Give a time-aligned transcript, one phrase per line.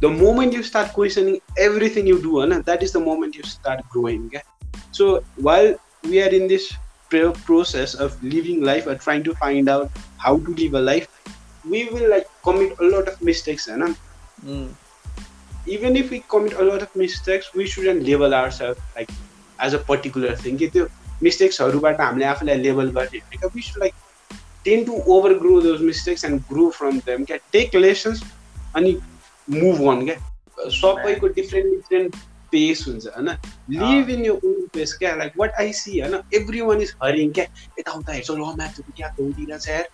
[0.00, 3.80] the moment you start questioning everything you do and that is the moment you start
[3.90, 4.42] growing okay?
[4.90, 5.74] so while
[6.04, 6.72] we are in this
[7.46, 11.08] process of living life or trying to find out how to live a life
[11.68, 13.96] we will like commit a lot of mistakes and
[14.44, 14.68] Mm.
[15.66, 19.10] even if we commit a lot of mistakes we shouldn't label ourselves like
[19.58, 20.86] as a particular thing कि त्यो
[21.22, 23.94] मिस्टेक्सहरूबाट हामीले आफूलाई label गर्ने होइन we should like
[24.64, 28.22] tend to over grow those mistakes and grow from them क्या take lessons
[28.76, 28.96] अनि
[29.49, 32.15] Move on क्या सबैको डिफ्रेन्ट डिफ्रेन्ट
[32.51, 33.29] पेस हुन्छ होइन?
[33.69, 35.15] लिभ इन यो ओन पेस क्या?
[35.15, 36.19] लाइक वाट आई सी होइन?
[36.33, 37.45] एभ्री वान इज हरिङ क्या
[37.79, 39.89] यताउता हेर्छ ल म्याचहरू क्या दौडिरहेछ यार?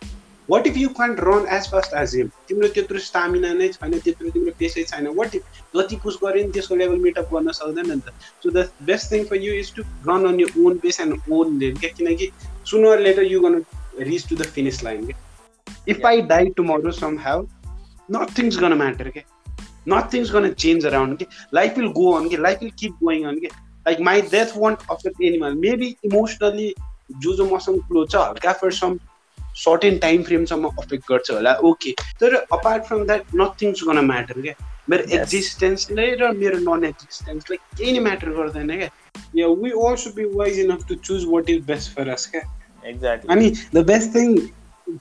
[0.50, 4.30] What if you can't run as fast as him तिम्रो त्यत्रो स्टामिना नै छैन त्यत्रो
[4.30, 5.08] तिम्रो पेसै छैन.
[5.18, 5.44] वाट इफ
[5.76, 8.14] जति पुस गऱ्यो नि त्यसको लेभल मिटअप गर्न सक्दैन नि त?
[8.44, 11.58] So the best thing for you is to run on your own pace and own
[11.60, 11.90] lane क्या?
[11.98, 12.32] किनकि
[12.72, 13.62] sooner later you gonna
[14.00, 15.18] reach to the finish line क्या?
[15.88, 16.92] If I die tomorrow
[17.28, 17.46] somehow
[18.12, 19.24] nothing's gonna matter क्या?
[19.88, 23.40] Nothing's gonna change around के life will go on के life will keep going on
[23.40, 23.48] के
[23.88, 26.74] like my death won't affect animal maybe emotionally
[27.22, 28.98] जो जो मसँग close छ हल्का फर सम
[29.56, 34.54] सर्टेन टाइम फ्रेमसम्म अफेक्ट गर्छ होला ओके तर apart from that nothing's gonna matter क्या
[34.90, 40.26] मेरो एक्जिस्टेन्सले र मेरो नन एक्जिस्टेन्सले केही नै म्याटर गर्दैन क्या we all should be
[40.34, 44.36] wise enough to choose what is best for us क्या अनि the best thing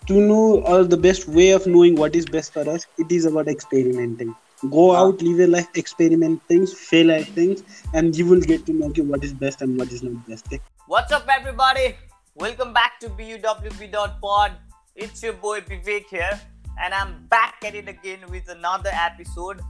[0.08, 0.40] to know
[0.72, 4.32] or the best way of knowing what is best for us it is about experimenting
[4.71, 8.73] go out live your life experiment things fail at things and you will get to
[8.73, 10.61] know okay, what is best and what is not best okay?
[10.87, 11.95] what's up everybody
[12.37, 14.51] Welcome back to BUWB.pod.
[14.93, 16.37] It's your boy Vivek here,
[16.83, 19.61] and I'm back at it again with another episode.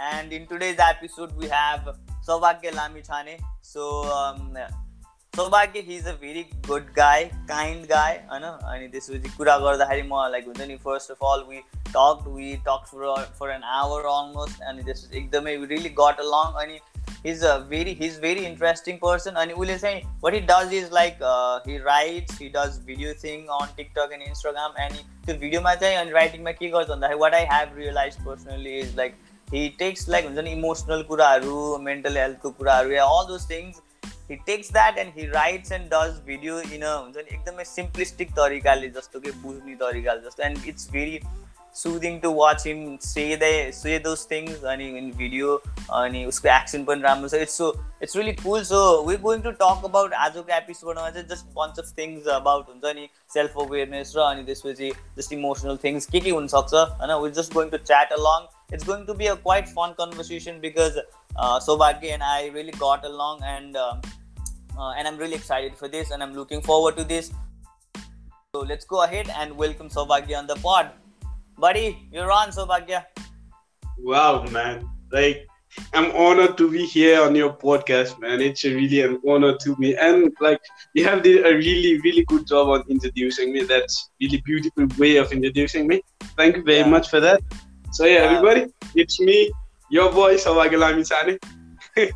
[0.00, 3.38] And in today's episode, we have Saubhagya Lamichane.
[3.60, 4.56] So, um,
[5.34, 8.22] Saubhagya, he's a very good guy, kind guy.
[8.30, 8.58] I know.
[8.62, 11.62] And this was the Kura गर्दाखेरि म like हुन्छ नि first of all we
[11.93, 16.59] talked we talked for for an hour almost and was एकदमै we really got along
[16.63, 16.79] अनि
[17.23, 21.17] he's a very he's very interesting person and will say what he does is like
[21.21, 25.61] uh, he writes he does video thing on tiktok and instagram and he, the video
[25.61, 26.71] ma and writing ma ke
[27.25, 29.19] what i have realized personally is like
[29.51, 31.59] he takes like emotional kuraharu
[31.91, 33.81] mental health ko kuraharu all those things
[34.29, 36.95] he takes that and he writes and does video in a
[37.33, 41.21] एकदमै simplistic तरिकाले जस्तो कि बुझ्ने तरिकाले जस्तो and it's very
[41.79, 45.55] soothing to watch him say they say those things अनि in video
[45.99, 47.41] अनि उसको एक्सन पनि राम्रो छ.
[47.45, 47.69] It's so
[48.03, 51.91] it's really cool so we going to talk about आजको एपिसोडमा चाहिँ just bunch of
[51.97, 56.73] things about हुन्छ नि सेल्फ अवेरनेस र अनि त्यसपछि जस्ट इमोसनल थिङ्स के के हुनसक्छ
[56.75, 57.17] होइन?
[57.23, 61.03] We just going to chat along it's going to be a quite fun conversation because
[61.67, 66.35] Saubhagya and I really got along and and I'm really excited for this and I'm
[66.35, 67.31] looking forward to this
[68.53, 70.87] So let's go ahead and welcome Saubhagya on the pod.
[71.59, 73.03] Buddy, you're on, Sobhagya.
[73.97, 74.89] Wow, man.
[75.11, 75.45] Like,
[75.93, 78.39] I'm honored to be here on your podcast, man.
[78.39, 79.97] It's really an honor to me.
[79.97, 80.61] And, like,
[80.93, 83.63] you have did a really, really good job on introducing me.
[83.63, 86.01] That's really beautiful way of introducing me.
[86.37, 86.89] Thank you very yeah.
[86.95, 87.41] much for that.
[87.91, 89.51] So, yeah, yeah, everybody, it's me,
[89.89, 91.37] your boy, Sobhagya Lamisane.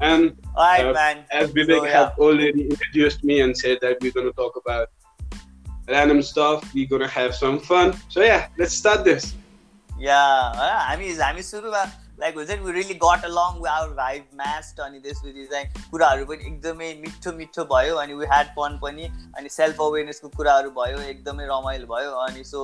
[0.00, 1.24] and uh, man.
[1.32, 1.92] as Vivek so, yeah.
[1.92, 4.88] have already introduced me and said that we're going to talk about
[5.88, 6.72] random stuff.
[6.74, 7.94] We're gonna have some fun.
[8.08, 9.34] So yeah, let's start this.
[9.98, 10.52] Yeah,
[10.88, 11.84] हामी हामी सुरुमा
[12.20, 16.46] like हुन्छ नि really got along we our vibe matched अनि त्यसपछि चाहिँ कुराहरू पनि
[16.50, 21.46] एकदमै मिठो मिठो भयो अनि वी ह्याड फन पनि अनि सेल्फ अवेरनेसको कुराहरू भयो एकदमै
[21.50, 22.62] रमाइलो भयो अनि सो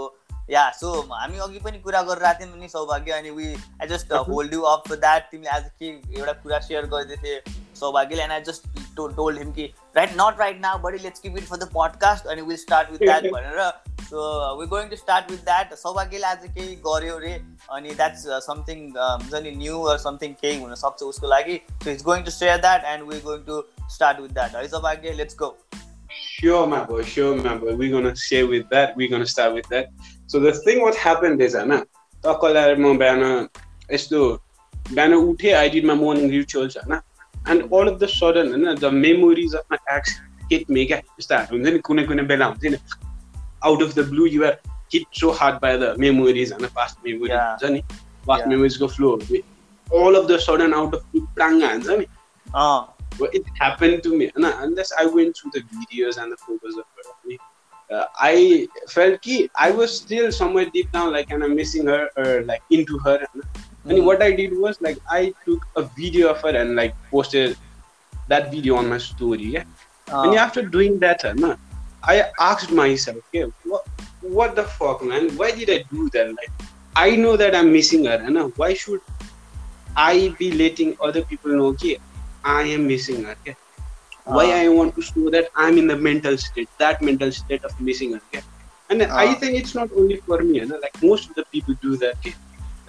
[0.51, 4.55] या सो हामी अघि पनि कुरा गरिरहेको थियौँ नि सौभाग्य अनि we I just hold
[4.55, 7.43] you up for that तिमीले आज के एउटा कुरा सेयर गर्दै थिए
[7.81, 9.65] सौभाग्यले and I just told him कि
[9.97, 12.99] right not right now buddy let's keep it for the podcast अनि विल स्टार्ट विथ
[12.99, 13.61] द्याट भनेर
[14.05, 14.25] so
[14.61, 17.33] we going to start with that सौभाग्यले आज केही गर्यो रे
[17.77, 22.25] अनि द्याट्स समथिङ हुन्छ नि न्यू अर समथिङ केही हुनसक्छ उसको लागि so it's going
[22.25, 23.63] to share that and we going to
[23.95, 25.57] start with that है Saubhagya let's go
[26.15, 27.03] Sure, my boy.
[27.05, 27.75] Sure, my boy.
[27.75, 28.97] We're gonna share with that.
[28.97, 29.87] We're gonna start with that.
[30.27, 31.85] So the thing what happened is, होइन
[32.25, 33.49] तकलाई म बिहान
[33.93, 34.21] यस्तो
[34.75, 37.01] बिहान उठेँ I did my morning rituals होइन
[37.51, 40.21] and all of the sudden होइन the memories of my ex
[40.53, 42.83] hit me क्या यस्ताहरू हुन्छ नि कुनै कुनै बेला हुन्छ नि
[43.71, 44.59] out of the blue you're
[44.95, 47.83] hit so hard by the memories होइन पास्ट मेमोरी हुन्छ नि
[48.27, 49.45] पास्ट मेमोरिजको फ्लोहरू
[50.05, 52.11] all of the sudden out of प्राङ्गा हान्छ नि
[53.21, 54.31] it happened to me.
[54.35, 57.37] And unless I went through the videos and the photos of her,
[57.91, 59.51] uh, I felt key.
[59.55, 63.27] I was still somewhere deep down, like, and I'm missing her or like into her.
[63.85, 64.05] And mm.
[64.05, 67.57] what I did was like I took a video of her and like posted
[68.29, 69.45] that video on my story.
[69.45, 69.65] Yeah.
[70.11, 70.23] Uh.
[70.23, 71.57] And after doing that, uh,
[72.05, 73.87] I asked myself, okay, what,
[74.21, 75.37] what the fuck, man?
[75.37, 76.29] Why did I do that?
[76.29, 76.51] Like,
[76.97, 79.01] I know that I'm missing her, and why should
[79.97, 81.99] I be letting other people know okay,
[82.45, 83.37] I am missing her.
[83.43, 83.57] Okay?
[84.25, 84.63] Why Ah.
[84.63, 88.13] I want to show that I'm in the mental state, that mental state of missing
[88.13, 88.21] her.
[88.29, 88.43] Okay?
[88.91, 89.35] And I Ah.
[89.35, 92.17] think it's not only for me, you know, like most of the people do that.
[92.19, 92.35] Okay?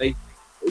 [0.00, 0.16] Like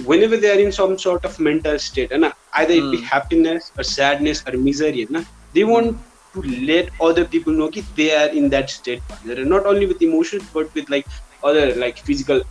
[0.05, 2.25] whenever they are in some sort of mental state, and
[2.55, 3.09] either it be Mm.
[3.15, 5.25] happiness or sadness or misery, you know,
[5.55, 5.97] they want
[6.35, 9.03] to let other people know that they are in that state.
[9.25, 11.06] Not only with emotions, but with like
[11.43, 12.43] other like physical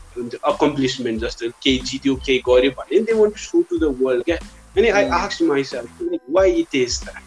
[0.44, 4.22] accomplishment, just the K GTO, K Gauri, and they want to show to the world.
[4.22, 4.40] Okay?
[4.76, 5.12] And I Mm.
[5.12, 7.24] asked myself, like, why it is that?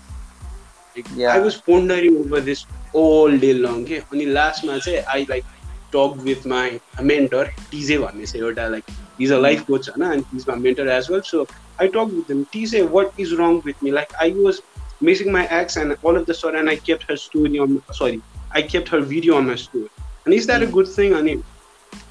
[0.96, 1.34] Like, Yeah.
[1.34, 3.82] I was pondering over this all day long.
[3.84, 4.00] Okay?
[4.12, 5.44] अनि लास्टमा चाहिँ I like
[5.92, 6.80] talked with my
[7.12, 9.73] mentor, TJ भन्ने छ एउटा like he's a life hmm.
[9.73, 11.23] coach Anna, and he's my mentor as well.
[11.23, 11.47] So
[11.79, 12.47] i talked with him.
[12.51, 13.91] He said what is wrong with me?
[13.91, 14.61] Like i was
[15.01, 18.21] missing my ex and all of the sort and i kept her story on sorry
[18.51, 19.89] i kept her video on my story.
[20.23, 20.73] And is that a hmm.
[20.73, 21.43] good thing I mean,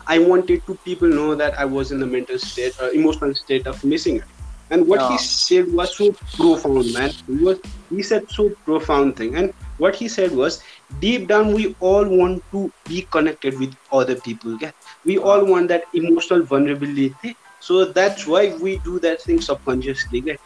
[0.07, 3.67] i wanted to people know that i was in the mental state uh, emotional state
[3.67, 4.27] of missing her.
[4.71, 5.13] And what yeah.
[5.13, 7.11] he said was so profound man.
[7.27, 7.59] He was
[7.91, 9.37] he said so profound thing.
[9.37, 10.63] And what he said was,
[10.99, 14.55] deep down we all want to be connected with other people.
[14.55, 14.73] Okay?
[15.05, 17.37] We all want that emotional vulnerability.
[17.61, 20.21] So that's why we do that thing subconsciously.
[20.21, 20.39] Okay?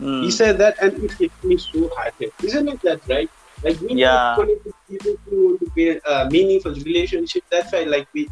[0.00, 0.24] Mm.
[0.24, 2.12] He said that, and it hit me so hard.
[2.42, 3.28] Isn't it that right?
[3.62, 4.36] Like we Yeah.
[4.36, 7.44] want to connect with people who want to build a meaningful relationship.
[7.50, 8.28] That's why, like we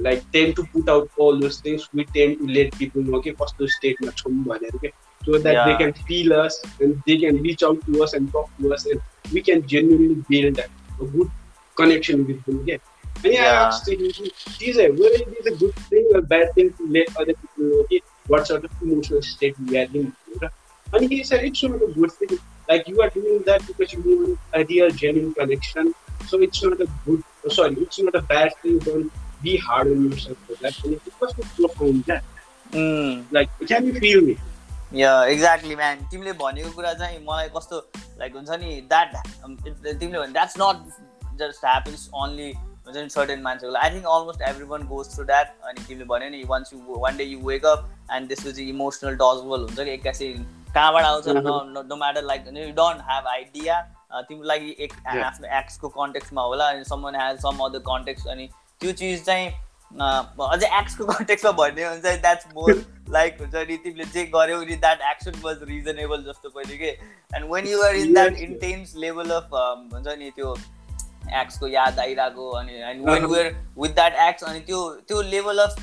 [0.00, 1.88] like tend to put out all those things.
[1.92, 4.92] We tend to let people know, okay, first those statements okay,
[5.24, 8.50] so that they can feel us and they can reach out to us and talk
[8.58, 9.00] to us, and
[9.32, 10.66] we can genuinely build a,
[11.02, 11.30] a good
[11.76, 12.60] connection with them.
[12.60, 12.80] Okay?
[13.24, 13.60] And yeah, Yeah.
[13.60, 14.10] I asked him,
[14.58, 17.64] geez, eh, whether it is a good thing or bad thing to let other people
[17.64, 20.12] know okay, what sort of emotional state we are in.
[20.92, 22.38] And he said it's not a good thing.
[22.68, 25.94] Like you are doing that because you want a real genuine connection.
[26.26, 28.78] So it's not a good oh, sorry, it's not a bad thing.
[28.78, 29.12] Don't
[29.42, 30.84] be hard on yourself for that.
[30.84, 32.24] And it was profound that.
[32.70, 33.24] Mm.
[33.30, 34.38] Like can you feel me?
[34.96, 37.78] Yeah exactly man तिमीले भनेको कुरा चाहिँ मलाई कस्तो
[38.18, 39.16] like हुन्छ नि that
[40.00, 40.76] तिमीले भने that's not
[41.38, 45.84] just happens only हुन्छ नि सर्टेन मान्छेको I think almost everyone goes through that अनि
[45.86, 49.80] तिमीले भन्यो नि once you one day you wake up and त्यसपछि इमोसनल डजबल हुन्छ
[49.80, 50.32] कि एक्कासी
[50.74, 51.28] कहाँबाट आउँछ.
[51.28, 53.80] No matter like you don't have idea
[54.28, 54.92] तिम्रो लागि एक.
[55.06, 58.48] आफ्नो एक्सको कन्टेक्समा होला अनि someone has some other context अनि
[58.80, 59.50] त्यो चिज चाहिँ
[59.92, 64.60] अझै एक्सको कन्टेक्समा भन्ने हो भने चाहिँ द्याट्स मोर लाइक हुन्छ नि तिमीले जे गर्यौ
[64.62, 66.90] नि द्याट एक्सन वाज रिजनेबल जस्तो पहिले के
[67.36, 68.36] and when you are in that.
[68.38, 69.48] Intense level of
[69.94, 70.54] हुन्छ नि त्यो
[71.40, 73.24] एक्सको याद आइरहेको अनि and when.
[73.26, 75.76] Where with that ex अनि त्यो त्यो level of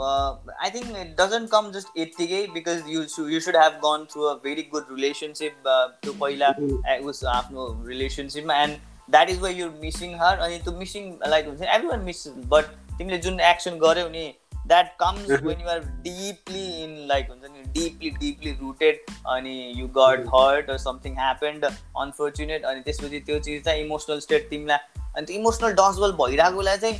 [0.00, 4.34] I think it doesn't come just यत्तिकै because you you should have gone through a
[4.44, 6.84] very good relationship त्यो पहिला Mhm.
[6.88, 8.76] ए- उस आफ्नो रिलेसनसिपमा and
[9.10, 12.64] that is why you're missing her अनि त्यो मिसिङ लाइक हुन्छ एभ्री वान मिस बट
[12.98, 14.26] तिमीले जुन एक्सन गर्यौ नि
[14.66, 15.30] that comes.
[15.42, 21.14] When you're deeply in like हुन्छ नि डिपली डिपली रुटेड अनि you got hurt something
[21.14, 26.78] happened unfortunate अनि त्यसपछि त्यो चिज चाहिँ इमोसनल स्टेट तिमीलाई अनि त्यो इमोसनल डसबल भइरहेकोलाई
[26.78, 26.98] चाहिँ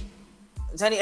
[0.68, 1.00] हुन्छ नि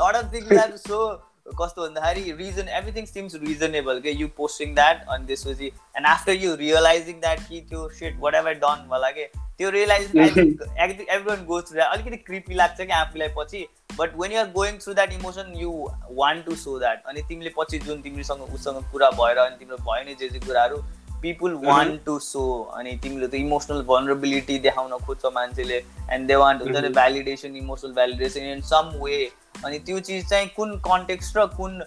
[0.00, 1.04] lot of things are so
[1.46, 5.66] कस्तो भन्दाखेरि रिजन एभ्रिथिङ सिम्स रिजनेबल के यु पोस्टिङ द्याट अनि त्यसपछि
[5.96, 9.24] and after you realizing that कि त्यो सेट वाट एभर डन होला कि
[9.58, 13.66] त्यो think every one goes through that अलिकति क्रिपी लाग्छ कि आफूलाई पछि
[13.98, 15.72] but when you're going through that emotion you
[16.12, 20.04] want to show that अनि तिमीले पछि जुन तिमीसँग उसँग कुरा भएर अनि तिम्रो भयो
[20.04, 20.82] नि जे जे कुराहरू
[21.22, 26.62] पिपुल वान टु सो अनि तिमीले त्यो इमोसनल भनरेबिलिटी देखाउन खोज्छ मान्छेले एन्ड दे वान्ट
[26.62, 26.88] हुन्छ नि.
[26.88, 29.22] Validation emotional validation in some way
[29.64, 31.82] अनि त्यो चिज चाहिँ कुन कन्टेक्स्ट र कुन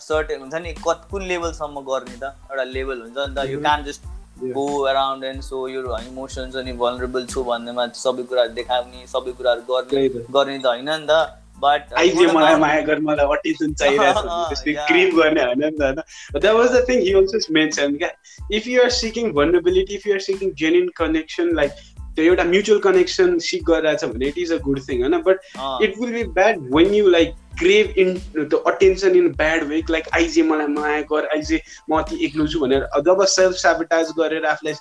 [0.00, 3.60] सर्ट हुन्छ नि कत कुन लेभलसम्म गर्ने त एउटा लेभल हुन्छ नि त you.
[3.60, 4.02] Can just.
[4.42, 9.62] Go around and so यो इमोसन्स अनि भनरेबल छु भन्नेमा सबै कुराहरू देखाउने सबै कुराहरू
[9.68, 11.92] गर्ने। गर्ने त होइन नि त बट
[12.34, 14.86] मलाई माया गर मलाई अटेन्सन चाहिरहेको yeah.
[14.86, 18.10] क्रिम गर्ने होइन नि त होइन that was the thing he also mention क्या
[18.50, 21.72] if you are seeking vulnerability if you are seeking genuine connection like
[22.16, 25.16] त्यो एउटा म्युचुअल कनेक्सन सिक गरिरहेछ भने it is a good thing होइन?
[25.22, 25.40] But
[25.82, 30.08] it will be bad when you like crave in the attention in bad way like
[30.14, 34.74] आइजे मलाई माया गर आइजे म अति एक्लो छु भनेर जब सेल्फ सेबटाइज गरेर आफूलाई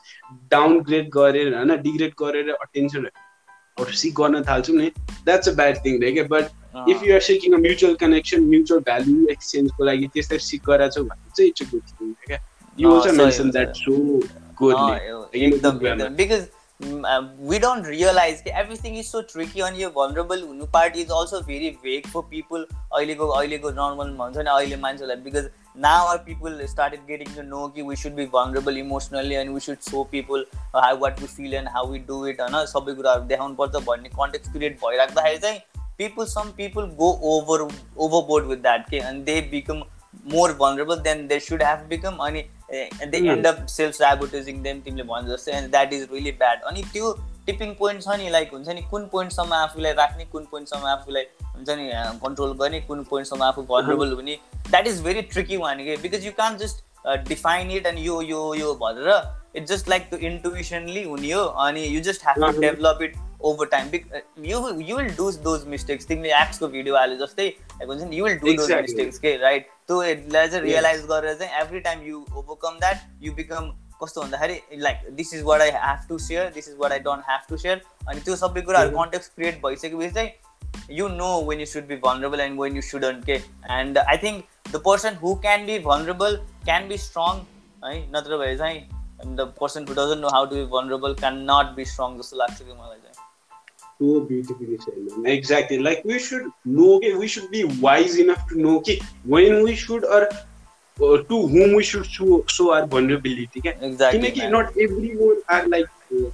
[0.51, 4.89] डाउनग्रेड गरेर होइन डिग्रेड गरेर अटेन्सनहरू सिक गर्न थाल्छौँ नि
[5.25, 8.79] द्याट्स अ ब्याड थिङ रे क्या but if you are seeking a mutual connection mutual
[8.87, 12.39] value एक्सचेन्जको लागि त्यस्तै सिक गराएको छौ भने चाहिँ इट्स अ गुड थिङ क्या
[12.77, 13.95] you also mention that so
[14.61, 16.47] goodly एकदम बिकज
[16.81, 21.39] वी डोन्ट रियलाइज कि एभ्रिथिङ इज सो ट्रिकी अनि यो भनरेबल हुनु part is also
[21.47, 26.65] very vague for people अहिलेको अहिलेको नर्मल भन्छ नि अहिले मान्छेलाई because now are people
[26.67, 30.45] started getting to know कि we should be vulnerable emotionally and we should show people
[30.75, 34.09] how what we feel and how we do it होइन सबै कुराहरू देखाउनु पर्छ भन्ने
[34.11, 35.59] कन्टेक्ट क्रिएट भइराख्दाखेरि चाहिँ
[35.97, 39.83] people some people go over over board with that के and they become
[40.25, 42.17] more vulnerable than they should have become.
[42.19, 43.31] अनि and they Mm.
[43.31, 46.61] end up self sabotaging them तिमीले भने जस्तै and that is really bad.
[46.71, 47.11] अनि त्यो
[47.45, 51.69] tipping point छ नि like हुन्छ नि कुन पोइन्टसम्म आफूलाई राख्ने कुन पोइन्टसम्म आफूलाई हुन्छ
[51.69, 51.89] नि
[52.23, 54.37] कन्ट्रोल गर्ने कुन पोइन्टसम्म आफू भनरेबल हुने?
[54.69, 56.83] That is very tricky one के because you can't just
[57.27, 59.09] define it अनि यो यो यो भनेर
[59.55, 62.61] इट्स जस्ट लाइक त्यो इन्टुइसनली हुने हो अनि you just have to Mhm.
[62.61, 63.15] Develop it
[63.49, 63.89] over time
[64.45, 68.25] you you will do those mistakes तिमीले एक्सको भिडियो हाले जस्तै like हुन्छ नि you
[68.25, 68.71] will do those.
[68.71, 73.33] Mistakes के राइट त्यो यसलाई चाहिँ रियलाइज गरेर चाहिँ every time you overcome that you
[73.33, 73.71] become
[74.03, 77.23] कस्तो भन्दाखेरि like this is what I have to share this is what I don't
[77.25, 78.89] have to share अनि त्यो सबै कुराहरू.
[78.91, 83.25] कन्टेक्ट क्रिएट भइसकेपछि चाहिँ you know when you should be vulnerable and when you shouldn't
[83.25, 83.41] के
[83.79, 87.45] and I think the person who can be vulnerable can be strong
[87.85, 88.79] है नत्र भए चाहिँ
[89.26, 92.58] The person who doesn't know how to be vulnerable can not be strong जस्तो लाग्छ
[92.58, 93.24] कि मलाई चाहिँ
[93.98, 95.26] So beautifully said, man.
[95.34, 95.76] Exactly.
[95.84, 98.96] Like we should know, okay, we should be wise enough to know, okay,
[99.34, 100.18] when we should or,
[100.98, 103.62] or to whom we should show, show our vulnerability.
[103.62, 103.72] Okay?
[103.88, 105.88] Exactly किनकि not everyone are like
[106.18, 106.28] uh,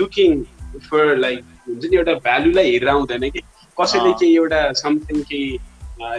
[0.00, 0.42] looking
[0.88, 3.40] for like हुन्छ नि एउटा भ्यालुलाई हेरेर आउँदैन कि
[3.80, 5.58] कसैले अँ। केही एउटा समथिङ केही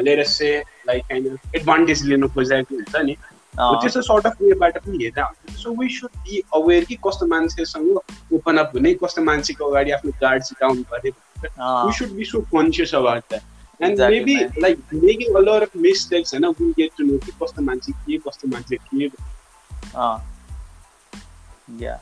[0.07, 3.17] लिएर say like kind of advantage लिनु खोजेको हुन्छ नि
[3.60, 7.26] हो त्यस्तो सर्ट अफ वेबाट पनि हेरेर आउँछ so we should be aware कि कस्तो
[7.26, 7.98] मान्छेसँग
[8.34, 11.10] ओपन अप हुने कस्तो मान्छेको अगाडि आफ्नो गार्ड सिकाउनु पर्ने
[11.44, 13.42] we should be so conscious about that.
[13.80, 14.52] And Exactly, maybe man.
[14.60, 18.18] like making a lot of mistakes and we get to know कि कस्तो मान्छे के
[18.18, 19.10] कस्तो मान्छे के
[21.84, 22.00] या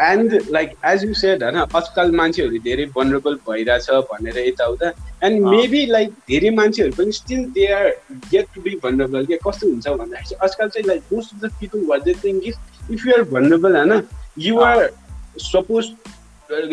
[0.00, 4.92] and like as you said होइन आजकल मान्छेहरू धेरै भनरेबल भइरहेछ भनेर यताउता
[5.24, 7.88] एन्ड। मेबी लाइक धेरै मान्छेहरू पनि still they are
[8.32, 11.52] get to be vulnerable के कस्तो हुन्छ भन्दाखेरि चाहिँ आजकल चाहिँ like most of the
[11.60, 14.02] people what they think is if you are vulnerable होइन
[14.48, 14.66] you uh.
[14.66, 14.90] Are
[15.46, 15.90] suppose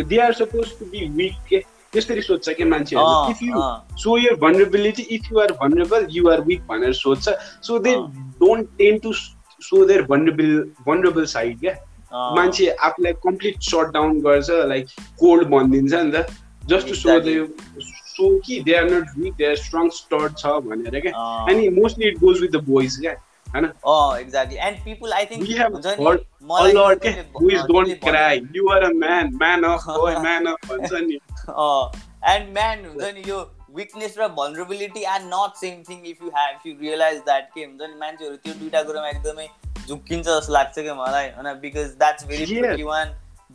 [0.10, 1.64] they are suppose to be weak के
[1.94, 3.64] त्यसरी सोध्छ क्या मान्छेहरू if you
[4.04, 7.36] so your vulnerability if you are vulnerable you are weak भनेर सोध्छ
[7.68, 9.14] so they अँ। don't tend to
[9.62, 10.56] show their vulnerable
[10.88, 11.76] vulnerable side क्या
[12.36, 14.88] मान्छे आफूलाई कम्प्लिट सट डाउन गर्छ लाइक
[15.20, 16.26] कोल्ड भनिदिन्छ नि त।
[16.70, 17.36] Just to show they
[18.16, 21.12] show कि they are not weak they are strong start छ भनेर क्या।
[21.52, 23.12] अनि mostly it goes with the boys क्या
[23.56, 23.66] होइन?
[24.22, 26.06] Exactly and people I think We have हुन्छ heard नि
[26.52, 28.34] मलाई a lot तिमीले- boys अँ, don't तिमीले cry.
[28.60, 29.36] You are a man.
[29.44, 31.20] Man of boy man of भन्छ नि।
[32.34, 33.40] एन्ड म्यान हुन्छ नि यो
[33.78, 37.82] विकनेस र vulnerability are not same thing if you have you realise that के हुन्छ
[37.82, 39.48] नि मान्छेहरू त्यो दुइटा कुरामा एकदमै
[39.88, 41.54] झुक्किन्छ जस्तो लाग्छ क्या मलाई होइन?
[41.60, 42.62] Because that's very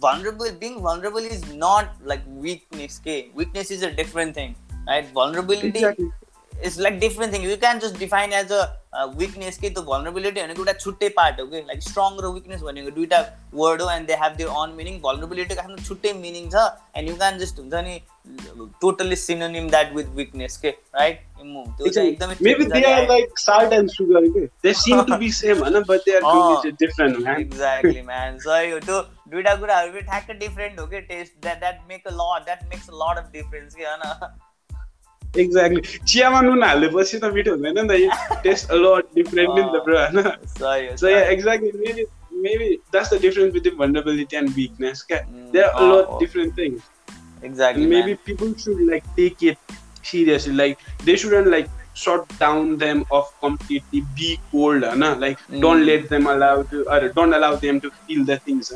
[0.02, 4.54] vulnerable thing vulnerable is not like weakness के weakness is a different thing
[4.88, 5.84] height vulnerability
[6.59, 6.67] Exactly.
[6.67, 8.59] is like different thing you can just define as a
[8.93, 12.61] uh, weakness के त्यो vulnerability भनेको एउटा छुट्टै part हो कि like strong र weakness
[12.61, 13.19] भनेको दुइटा
[13.61, 16.63] वर्ड हो and they have their own meaning भलरेबिलिटीको आफ्नो छुट्टै मिनिङ छ
[17.01, 17.99] एन्ड यु क्यान जस्ट हुन्छ नि
[18.85, 20.69] totally synonym that with weakness के
[21.01, 24.23] राइट त्यो चाहिँ एकदमै Maybe they are like salt and sugar.
[24.29, 24.47] Okay?
[24.67, 25.83] They seem to be same, huh?
[25.91, 26.33] but they are Oh.
[26.37, 27.45] completely different, man.
[27.45, 29.03] Exactly man सही हो त्यो
[29.35, 32.89] दुइटा कुराहरू पनि ठ्याक्कै डिफरेन्ट हो कि test that that make a lot that makes
[32.89, 33.23] a lot
[35.36, 35.82] Difference Exactly.
[36.12, 39.98] चियामा नुन हालेपछि त मिठो हुँदैन नि त tastes a lot different नि त bro
[39.98, 40.22] होइन
[43.10, 45.04] the difference between vulnerability and weakness.
[45.04, 45.20] Okay?
[45.24, 46.80] Mm, There are a lot oh, different things.
[47.44, 49.58] Exactly maybe people should like take it
[50.10, 50.54] seriously.
[50.62, 54.02] Like they shouldn't like shut down them off completely.
[54.20, 55.60] Be cold, होइन like Mm.
[55.60, 58.72] don't let them allow to or don't allow them to feel the things,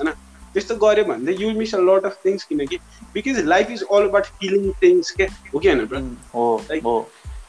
[0.55, 2.79] त्यस्तो गऱ्यो भने you miss a lot of things किनकि
[3.15, 7.05] because life is all about feeling things के हो कि होइन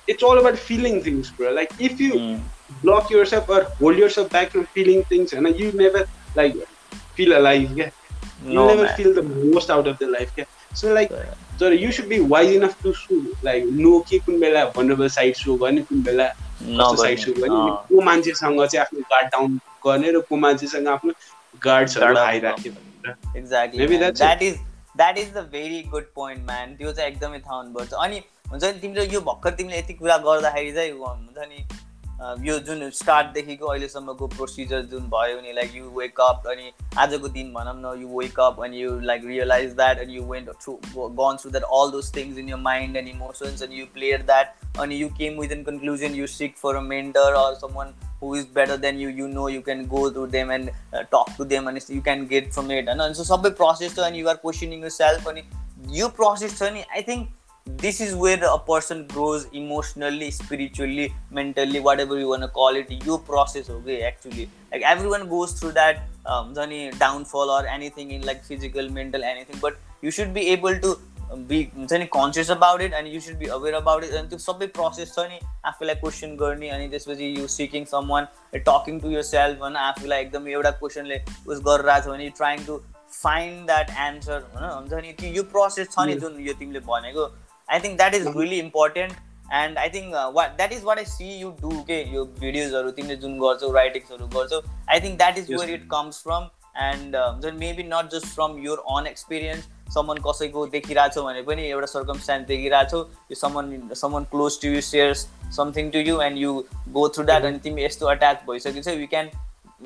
[0.09, 2.19] it's all about feeling things like if you
[2.81, 6.07] block yourself or hold yourself back your feeling things होइन you never
[6.37, 6.63] like
[7.15, 7.91] feel a life care
[8.97, 10.45] feel the most out of the life क्या
[10.75, 11.11] so like
[11.59, 15.35] तर you should be wise enough to sue like know के कुन बेला vulnerable side
[15.35, 16.27] so गर्ने कुन बेला
[16.95, 17.71] side so गर्ने.
[17.89, 21.13] को मान्छेसँग चाहिँ आफ्नो गार्ड डाउन गर्ने र को मान्छेसँग आफ्नो
[21.63, 24.59] गार्ड्सहरू आइराख्ने exactly that is
[24.97, 28.21] that is the very good point man त्यो चाहिँ एकदमै थाहा हुनुपर्छ। अनि
[28.51, 31.67] हुन्छ नि तिमीले यो भर्खर तिमीले यति कुरा गर्दाखेरि चाहिँ हुन्छ नि
[32.21, 37.51] यो जुन स्टार्टदेखिको अहिलेसम्मको प्रोसिजर जुन भयो नि लाइक यु वेक अप अनि आजको दिन
[37.53, 40.77] भनौँ न यु वेक अप अनि यु लाइक रियलाइज द्याट अनि you went through
[41.19, 44.55] gone through that all those things in your mind and emotions अनि यु प्लेयर द्याट
[44.79, 47.93] अनि you came with in conclusion you seek for a mentor or someone
[48.33, 51.45] is better than you you know you can go to them and uh, talk to
[51.45, 54.37] them and you can get from it होइन so सबै process छ अनि you are
[54.37, 55.43] questioning yourself अनि
[55.99, 57.29] यो process छ नि I think
[57.66, 62.90] this is where a person grows emotionally spiritually mentally whatever you want to call it
[63.06, 67.62] यो process हो कि actually like everyone goes through that um, हुन्छ नि downfall or
[67.66, 70.96] anything in like physical mental anything but you should be able to
[71.48, 74.38] be हुन्छ नि conscious about it अनि you should be aware about it अनि त्यो
[74.38, 79.60] सबै process छ नि आफूलाई क्वेसन गर्ने अनि त्यसपछि you seeking someone talking to yourself
[79.62, 82.80] होइन आफूलाई एकदम एउटा क्वेसनले उस गरिरहेको छ भने trying to
[83.12, 87.28] find that answer होइन हुन्छ नि त्यो यो प्रोसेस छ नि जुन यो तिमीले भनेको
[87.69, 89.13] I think that is really important
[89.53, 93.15] and I think what that is what I see you do के यो भिडियोजहरू तिमीले
[93.17, 96.49] जुन गर्छौ राइटिङ्सहरू गर्छौ I think that is where it comes from
[96.83, 101.87] and हुन्छ maybe not just from your own experience someone कसैको देखिरहेछौ भने पनि एउटा
[101.87, 102.99] सर्कमस्टान्स देखिरहेछौ
[103.31, 106.53] यो someone someone close to you shares something to you and you
[106.91, 109.29] go through that अनि तिमी यस्तो अट्याच भइसकेछ यु क्यान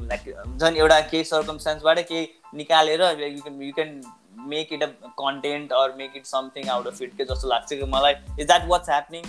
[0.03, 4.01] लाइक झन् एउटा केही सर्कमस्टान्सबाट केही निकालेर you can you can
[4.47, 4.87] make it a
[5.19, 8.67] content or make it something out of it के जस्तो लाग्छ कि मलाई is that
[8.67, 9.23] what's happening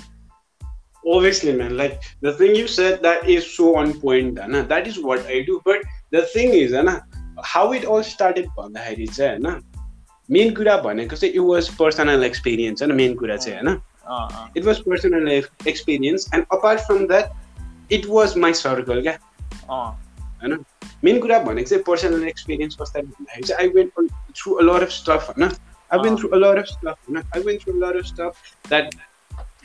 [1.04, 1.76] obviously man.
[1.76, 4.62] Like the thing you said that is so on point Anna.
[4.62, 5.60] that is what i do.
[5.64, 7.02] But the thing is Anna,
[7.44, 9.62] how it all started भन्दाखेरि चाहिँ होइन
[10.28, 14.78] main कुरा भनेको चाहिँ it was personal experience होइन main कुरा चाहिँ होइन it was
[14.80, 15.28] personal
[15.68, 19.18] experience and apart from that it was my circle क्या
[20.42, 20.64] होइन?
[21.04, 24.90] मेन कुरा भनेको चाहिँ पर्सनल एक्सपिरियन्स कस्तो भन्दाखेरि चाहिँ I went through a lot of
[24.92, 25.50] stuff होइन?
[25.90, 27.22] I went through a lot of stuff होइन?
[27.36, 28.94] I went through lot of stuff that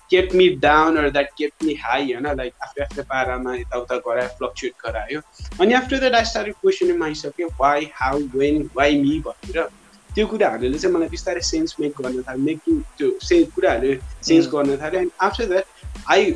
[0.10, 2.28] kept me down or that kept me high होइन?
[2.38, 5.22] Like आफ्नै आफ्नै पारामा यताउता गरायो फ्लक्चुएट गरायो।
[5.62, 9.68] अनि after that I start question आइसक्यो why how when why me भनेर।
[10.10, 14.78] त्यो कुराहरूले चाहिँ मलाई बिस्तारै सेन्स मेक गर्न थाल्यो। मेकिङ त्यो से कुराहरूले सेन्स गर्न
[14.82, 15.66] थाल्यो। And after that
[16.12, 16.32] I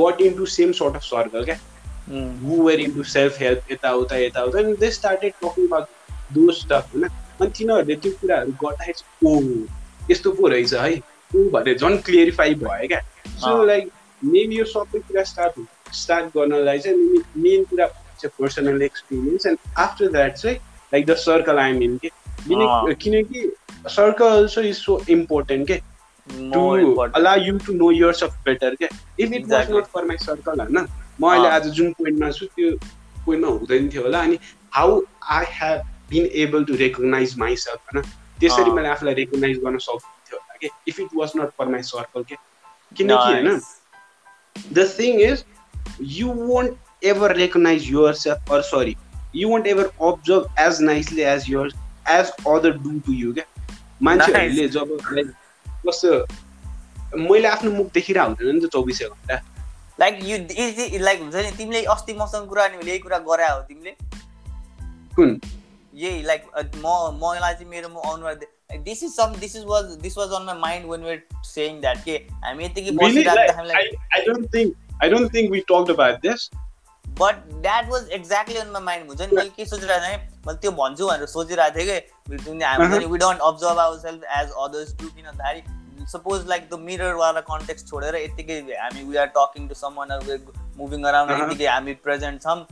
[0.00, 1.58] got into same sort of circle क्या?
[2.10, 5.86] Who were into self help यताउता यताउता and they started talking about
[6.34, 11.00] those stuff होइन अनि तिनीहरूले त्यो कुराहरू गर्दाखेरि ओ यस्तो पो रहेछ है।
[11.30, 13.00] ऊ भनेर झन् क्लियरिफाई भयो क्या
[13.38, 13.90] सो लाइक
[14.22, 15.60] मेन यो सबै कुरा स्टार्ट
[15.94, 20.56] स्टार्ट गर्नलाई चाहिँ मेन कुरा चाहिँ personal experience and after that चाहिँ
[20.92, 22.08] like the circle I'm in के
[22.94, 23.50] किनकि
[23.88, 25.80] circle also is so important के
[26.54, 28.88] to allow you to know yours of better के
[29.20, 30.86] if it was not for my circle होइन
[31.20, 32.70] म अहिले आज जुन पोइन्टमा छु त्यो
[33.24, 34.38] पोइन्टमा हुँदैन थियो होला अनि
[34.72, 38.04] how I have been able to recognise myself होइन
[38.40, 42.22] त्यसरी मैले आफूलाई रेकगनाइज गर्न सक्थ्यो होला कि if it was not for my circle
[42.22, 42.36] के
[42.96, 43.60] किनकि होइन
[44.72, 45.44] the thing is
[46.12, 47.90] you won't ever recognise
[48.22, 48.96] yourself or sorry
[49.36, 51.72] you won't ever observe as nicely as your
[52.10, 54.98] as other do to you क्या मान्छेहरूले जब
[55.86, 59.42] कस्तो मैले आफ्नो मुख देखिरहेको हुँदैन नि त चौबिसै घन्टा
[60.00, 63.60] लाइक यु इजी लाइक हुन्छ नि तिमीले अस्ति मसँग कुरा नि यही कुरा गरे हो
[63.60, 63.90] तिमीले?
[65.16, 65.40] कुन?
[65.94, 68.34] यही लाइक म मलाई चाहिँ मेरो म अनुहार
[68.78, 72.04] this is some this is was this was on my mind when were saying that
[72.04, 76.50] के हामी यतिकै बसिरहेको हामीलाई I don't think I don't think we talked about this
[77.06, 79.36] but that was exactly on my mind हुन्छ नि?
[79.36, 83.98] मैले के सोचिरहेको थिएँ मैले त्यो भन्छु भनेर सोचिरहेको थिएँ कि we don't observe our
[83.98, 89.16] self as others do किन भन्दाखेरि सपोज लाइक द मिररवाला कन्टेक्स्ट छोडेर यतिकै हामी we
[89.16, 90.16] are talking to someone
[90.76, 92.64] moving around यतिकै हामी प्रेजेन्ट छौँ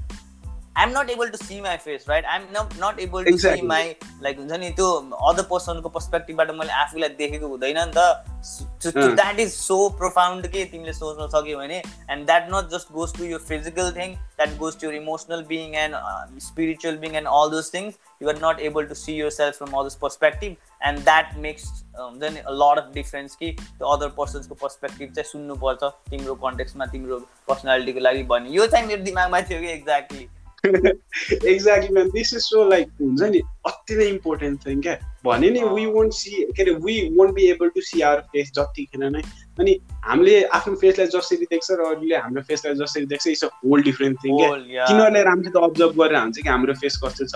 [0.77, 3.95] I'm not able to see my face right I'm not not able to see my
[4.23, 4.91] like हुन्छ नि त्यो
[5.29, 10.93] अदर पर्सनको पर्सपेक्टिभबाट मैले आफूलाई देखेको हुँदैन नि त द्याट इज सो प्रोफाउन्ड के तिमीले
[10.93, 14.87] सोच्न सक्यो भने and that not just goes to your physical thing that goes to
[14.87, 18.95] your emotional being and spiritual being and all those things you are not able to
[18.97, 23.87] see yourself from others perspective and that makes हुन्छ नि lot of difference कि त्यो
[23.97, 29.41] other पर्सन्सको perspective चाहिँ सुन्नुपर्छ तिम्रो कन्टेक्समा तिम्रो पर्सनालिटीको लागि भन्ने यो चाहिँ मेरो दिमागमा
[29.51, 30.29] थियो कि exactly
[30.65, 34.95] exactly ma'am this is so like हुन्छ नि अति नै इम्पोर्टेन्ट थिङ क्या?
[35.25, 38.51] भने नि वी वन्ट सी के अरे we won't be able to see our face
[38.59, 39.23] जतिखेर नै।
[39.61, 43.83] अनि हामीले आफ्नो फेसलाई जसरी देख्छ र अरूले हाम्रो फेसलाई जसरी देख्छ it's a whole
[43.83, 44.87] different thing क्या?
[44.87, 47.35] तिनीहरूले राम्रोसित अब्जर्भ गरेर हुन्छ कि हाम्रो फेस कस्तो छ।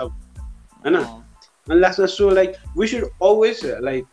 [0.86, 0.96] होइन?
[1.68, 4.04] अनि लास्टमा so like we should always like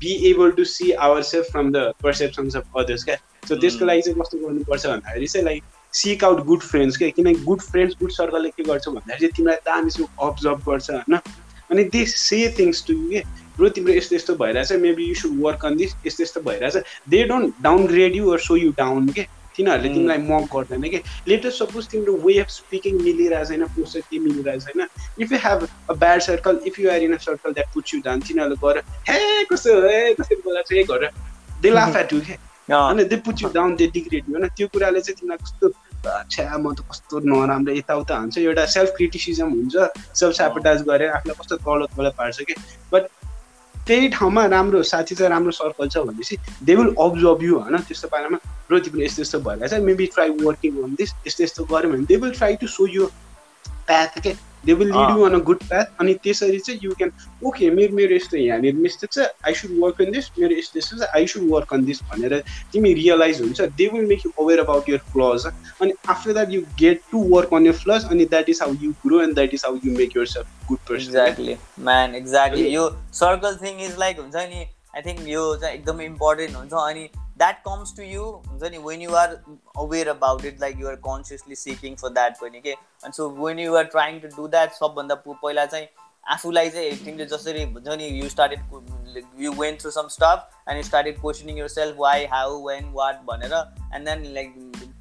[0.00, 3.16] be able to see our self from the perceptions of others क्या
[3.48, 7.44] सो त्यसको लागि चाहिँ कस्तो गर्नुपर्छ भन्दाखेरि चाहिँ like seek out good friends क्या किनकि
[7.44, 11.18] गुड फ्रेन्ड्स गुड सर्कलले के गर्छ भन्दाखेरि चाहिँ तिमीलाई दामीसँग अब्जर्भ गर्छ होइन
[11.70, 13.22] अनि they say things to you के
[13.56, 17.22] ब्रो तिम्रो यस्तो यस्तो भइरहेछ maybe you should work on this यस्तो यस्तो भइरहेछ they
[17.24, 21.00] don't downgrade you or so you down के तिनीहरूले तिमीलाई मक गर्दैन कि?
[21.28, 24.86] लेटेस्ट सपोज तिम्रो वे अफ स्पिकिङ मिलिरहेको छैन पोस्टर के मिलिरहेको छैन।
[25.20, 28.00] If you have a bad circle if you are in a circle that put you
[28.04, 30.14] down तिनीहरूले गएर हे कस्तो हे?
[30.14, 30.88] कसरी बोलाएको छ?
[30.90, 31.10] गरेर
[31.62, 32.36] दे लाफ एट यु के
[32.68, 34.48] होइन they put you down they degrade होइन?
[34.56, 35.68] त्यो कुराले चाहिँ तिमीलाई कस्तो
[36.02, 39.74] छ्या म त कस्तो नराम्रो यताउता हुन्छ। एउटा सेल्फ क्रिटिसिजम हुन्छ
[40.18, 42.54] सेल्फ सेपटाइज गरेर आफूलाई कस्तो तल तल पार्छ कि?
[42.92, 43.02] बट
[43.86, 47.76] त्यही ठाउँमा राम्रो साथी छ राम्रो सर्कल छ भनेपछि दे विल अब्जर्भ यु होइन?
[47.78, 48.38] त्यस्तो पारामा
[48.72, 52.16] र तिमीले यस्तो यस्तो छ maybe try working on this यस्तो यस्तो गऱ्यो भने they
[52.16, 53.06] will try to show you
[53.86, 57.12] path के they will lead you on a good path अनि त्यसरी चाहिँ यु क्यान
[57.46, 60.98] ओके मेरो मेरो यस्तो यहाँनिर मिस्टेक छ I should work on this मेरो यस्तो यस्तो
[60.98, 62.38] छ I should work on this भनेर
[62.72, 66.60] तिमी रियलाइज हुन्छ they will make you aware about your flaws अनि after that you
[66.78, 69.64] get to work on your flaws अनि that is how you grow and that is
[69.66, 74.46] how you make yourself good person exactly man exactly यो circle thing is like हुन्छ
[74.46, 74.64] नि
[74.96, 77.08] I think यो चाहिँ एकदमै important हुन्छ अनि
[77.42, 79.36] that comes to you हुन्छ नि when you are
[79.78, 83.76] aware about it like you're consciously seeking for that पनि के अनि so when you
[83.76, 85.86] are trying to do that सबभन्दा पहिला चाहिँ
[86.26, 90.82] आफूलाई चाहिँ तिमीले जसरी हुन्छ नि you started you went through some stuff and you
[90.82, 93.54] started questioning yourself why how when what भनेर
[93.94, 94.54] and then like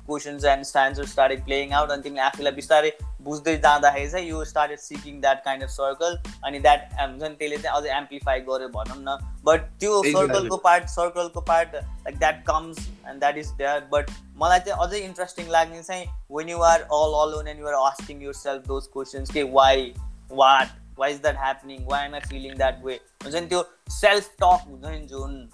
[0.06, 2.92] questions and स्ट्यान्सर started playing out अनि तिमीले आफूलाई बिस्तारै
[3.24, 7.58] बुझ्दै जाँदाखेरि चाहिँ you started seeking that kind of circle अनि that हुन्छ नि त्यसले
[7.58, 12.78] चाहिँ अझै एम्प्लिफाई गर्यो भनौँ न। बट त्यो सर्कलको part सर्कलको part like that comes
[13.08, 14.12] and that is that but
[14.44, 16.06] मलाई चाहिँ अझै इन्ट्रेस्टिङ लाग्ने चाहिँ
[16.38, 19.94] when you are all alone and you're asking yourself those questions के why
[20.34, 23.64] what why is that happening why am I feeling that way हुन्छ नि त्यो
[24.02, 25.50] self talk हुन्छ नि जुन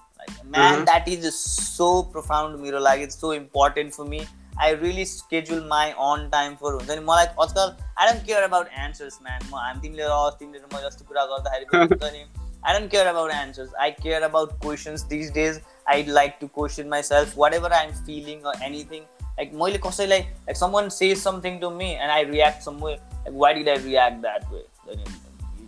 [0.46, 4.26] man that is so profound मेरो लागि so important for me
[4.62, 8.68] I really schedule my on time for हुन्छ नि मलाई आजकल I don't care about
[8.86, 12.24] answers man म हामी तिमीले र तिमीले म जस्तो कुरा गर्दाखेरि हुन्छ नि
[12.66, 16.90] I don't care about answers I care about questions these days I like to question
[17.12, 21.70] myself whatever I am feeling or anything like मैले कसैलाई like someone says something to
[21.72, 24.66] me and I react some way like why did I react that way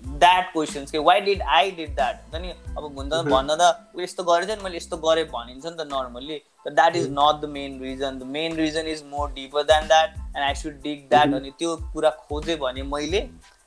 [0.06, 4.02] that questions के why did I did that हुन्छ नि अब हुन्छ भन्न त ऊ
[4.02, 7.50] यस्तो गरेछ नि मैले यस्तो गरेँ भनिन्छ नि त नर्मल्ली तर that is not the
[7.50, 11.34] main reason the main reason is more deeper than that and I should dig that
[11.34, 13.22] अनि त्यो कुरा खोजेँ भने मैले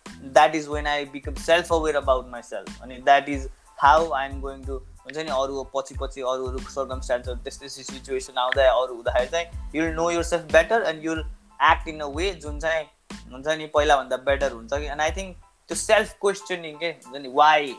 [0.07, 4.41] that is when I become self aware about myself अनि that is how I am
[4.41, 9.31] going to हुन्छ नि अरू पछि पछि अरू अरू सर्कमस्टान्सहरू त्यस्तै सिचुएसन आउँदा अरू हुँदाखेरि
[9.31, 11.25] चाहिँ you'll know yourself better and you'll
[11.61, 12.85] act in a way जुन चाहिँ
[13.33, 14.87] हुन्छ नि पहिलाभन्दा बेटर हुन्छ कि?
[14.87, 15.37] एन्ड आई थिङ्क
[15.69, 16.91] त्यो सेल्फ क्वेसनिङ के?
[17.07, 17.75] हुन्छ नि वाइ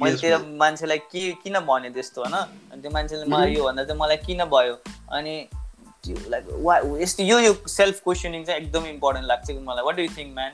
[0.00, 2.34] मैले त्यो मान्छेलाई के किन भने त्यस्तो होइन?
[2.72, 3.58] अनि त्यो मान्छेले मलाई mm-hmm.
[3.58, 4.74] यो भन्दा चाहिँ मलाई किन भयो?
[5.18, 5.36] अनि
[6.06, 10.02] लाइक वा यस्तो यो यो सेल्फ क्वेसनिङ चाहिँ एकदम इम्पोर्टेन्ट लाग्छ कि मलाई। What do
[10.02, 10.52] you think man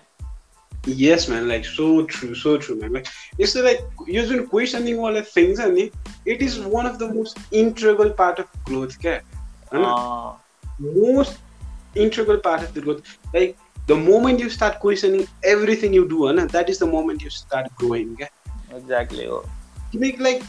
[0.99, 3.07] yes man like so true so true man like
[3.41, 5.91] यस्तो लाइक यो जुन क्वेसनिङ वाला थिङ छ नि
[6.35, 9.17] it is one of the most integral part of growth क्या?
[9.73, 9.85] होइन?
[10.83, 13.57] Most integral part of the growth like
[13.91, 17.69] the moment you start questioning everything you do, na, that is the moment you start
[17.83, 18.09] growing.
[18.15, 18.31] Okay?
[18.81, 19.27] Exactly.
[19.27, 19.45] Oh.
[19.93, 20.43] You make like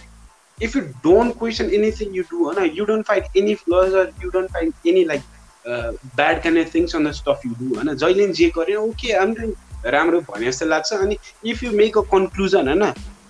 [0.60, 4.32] if you don't question anything you do, na, you don't find any flaws or you
[4.32, 5.24] don't find any like
[5.66, 7.70] uh, bad kind of things on the stuff you do.
[7.76, 9.36] होइन जहिले जे गऱ्यो okay आम
[9.86, 11.18] राम्रो भने जस्तो लाग्छ अनि
[11.52, 12.84] if you make a conclusion होइन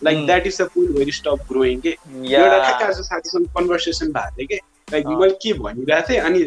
[0.04, 4.36] like that is the point where you stop growing के एउटा ठ्याक्क आज साथीसँग कन्भर्सेसन भएको
[4.38, 4.60] थियो कि
[4.94, 6.44] लाइक मैले के भनिरहेको थिएँ अनि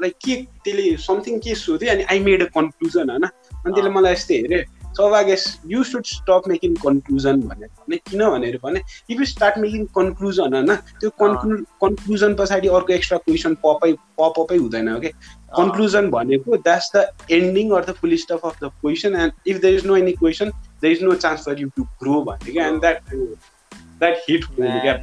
[0.00, 4.12] लाइक के त्यसले समथिङ के सोध्यो अनि आई मेड अ कन्क्लुजन होइन अनि त्यसले मलाई
[4.12, 4.64] यस्तै हेऱ्यो
[4.96, 8.80] so I guess you should stop making conclusion भनेर भने किन भनेर भने
[9.10, 14.56] if you start making conclusion होइन त्यो कन्क्लु कन्क्लुजन पछाडि अर्को एक्स्ट्रा क्वेसन पपै पपअपै
[14.56, 15.10] हुँदैन ओके
[15.56, 19.74] कन्क्लुजन भनेको that's the ending or the full stuff of the question and if there
[19.74, 22.80] is no any question there is no chance for you to grow भन्ने क्या एन्ड
[22.80, 24.98] द्याट द्याट हिट क्या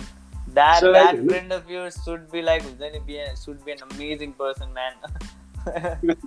[0.55, 2.65] that so that like, friend of yours should be like
[3.07, 4.93] be a, should be an amazing person man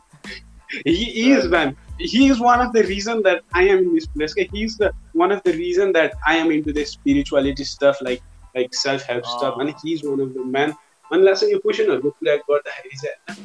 [0.85, 4.33] he is man he is one of the reason that i am in this place
[4.53, 8.21] he's the one of the reason that i am into the spirituality stuff like
[8.55, 9.37] like self-help oh.
[9.37, 10.73] stuff and he's one of the man
[11.11, 13.35] unless you क्वेसनहरूको कुरा गर्दाखेरि चाहिँ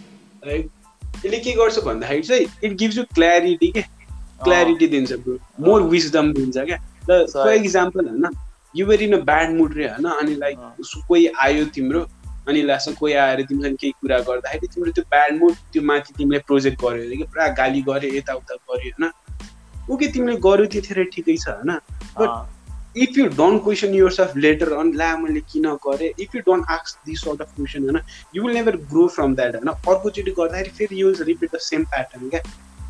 [0.47, 0.69] होइन
[1.25, 3.83] यसले के गर्छ भन्दाखेरि चाहिँ it gives you clarity के
[4.45, 6.79] क्ल्यारिटी दिन्छ ब्रो मोर विजडम दिन्छ क्या
[7.11, 8.27] ल फर इक्जाम्पल होइन
[8.76, 10.58] you're in a bad mood रे होइन अनि लाइक
[11.08, 12.06] कोही आयो तिम्रो
[12.48, 16.40] अनि लास्टमा कोही आएर तिमीसँग केही कुरा गर्दाखेरि तिम्रो त्यो ब्याड मुड त्यो माथि तिमीले
[16.48, 19.12] प्रोजेक्ट गर्यो अरे कि पुरा गाली गर्यो यताउता गर्यो होइन।
[19.92, 21.78] ओके तिमीले गर्यो त्यतिखेर ठिकै छ होइन।
[22.18, 26.12] But if you don't question yourself later on ला मैले किन गरेँ?
[26.20, 28.02] If you don't ask this sort of question होइन
[28.36, 32.30] you will never grow from that होइन। अर्कोचोटि गर्दाखेरि फेरि you'll repeat the same pattern
[32.30, 32.42] क्या?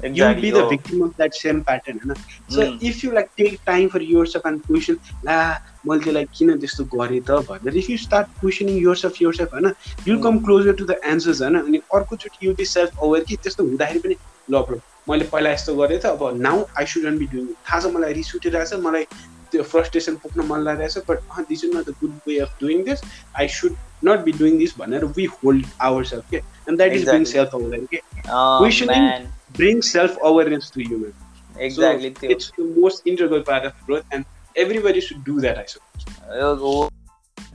[0.04, 0.18] Exactly.
[0.18, 0.70] you'll be the oh.
[0.70, 2.16] victim of that same pattern होइन
[2.50, 2.88] so mm.
[2.92, 5.40] if you like take time for yourself and question ला
[5.86, 7.42] मैले त्यसलाई किन त्यस्तो गरेँ त?
[7.50, 9.74] भनेर if you start questioning yourself yourself होइन
[10.08, 13.64] you come closer to the answers होइन अनि अर्कोचोटि यु बी सेल्फ अवेर कि त्यस्तो
[13.64, 14.16] हुँदाखेरि पनि
[14.52, 17.94] ल ब्रो मैले पहिला यस्तो गरेँ त अब now I shouldn't be doing थाहा छ
[17.96, 19.06] मलाई रिस उठिरहेको छ मलाई
[19.52, 22.84] त्यो फ्रस्ट्रेसन पुग्न मन लागिरहेको छ but this is not the good way of doing
[22.90, 23.04] this
[23.36, 27.10] I should not be doing this भनेर वी होल्ड आवर सेल्फ के and that is
[27.10, 31.14] being self aware के questioning bring self-awareness to human.
[31.58, 32.14] Exactly.
[32.20, 36.90] So it's the most integral part of growth and everybody should do that, I suppose.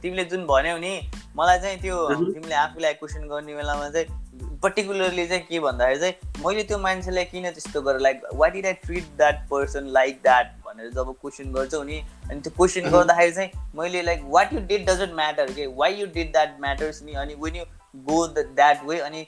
[0.03, 0.93] तिमीले जुन भन्यौ नि
[1.37, 6.63] मलाई चाहिँ त्यो तिमीले आफूलाई क्वेसन गर्ने बेलामा चाहिँ पर्टिकुलरली चाहिँ के भन्दाखेरि चाहिँ मैले
[6.69, 10.91] त्यो मान्छेलाई किन त्यस्तो गरेँ like what did I treat that person like that भनेर
[10.99, 11.99] जब क्वेसन गर्छौ नि
[12.31, 16.07] अनि त्यो क्वेसन गर्दाखेरि चाहिँ मैले like what you did doesn't matter के why you
[16.15, 17.65] did that matters नि अनि when you
[18.11, 19.27] go that way अनि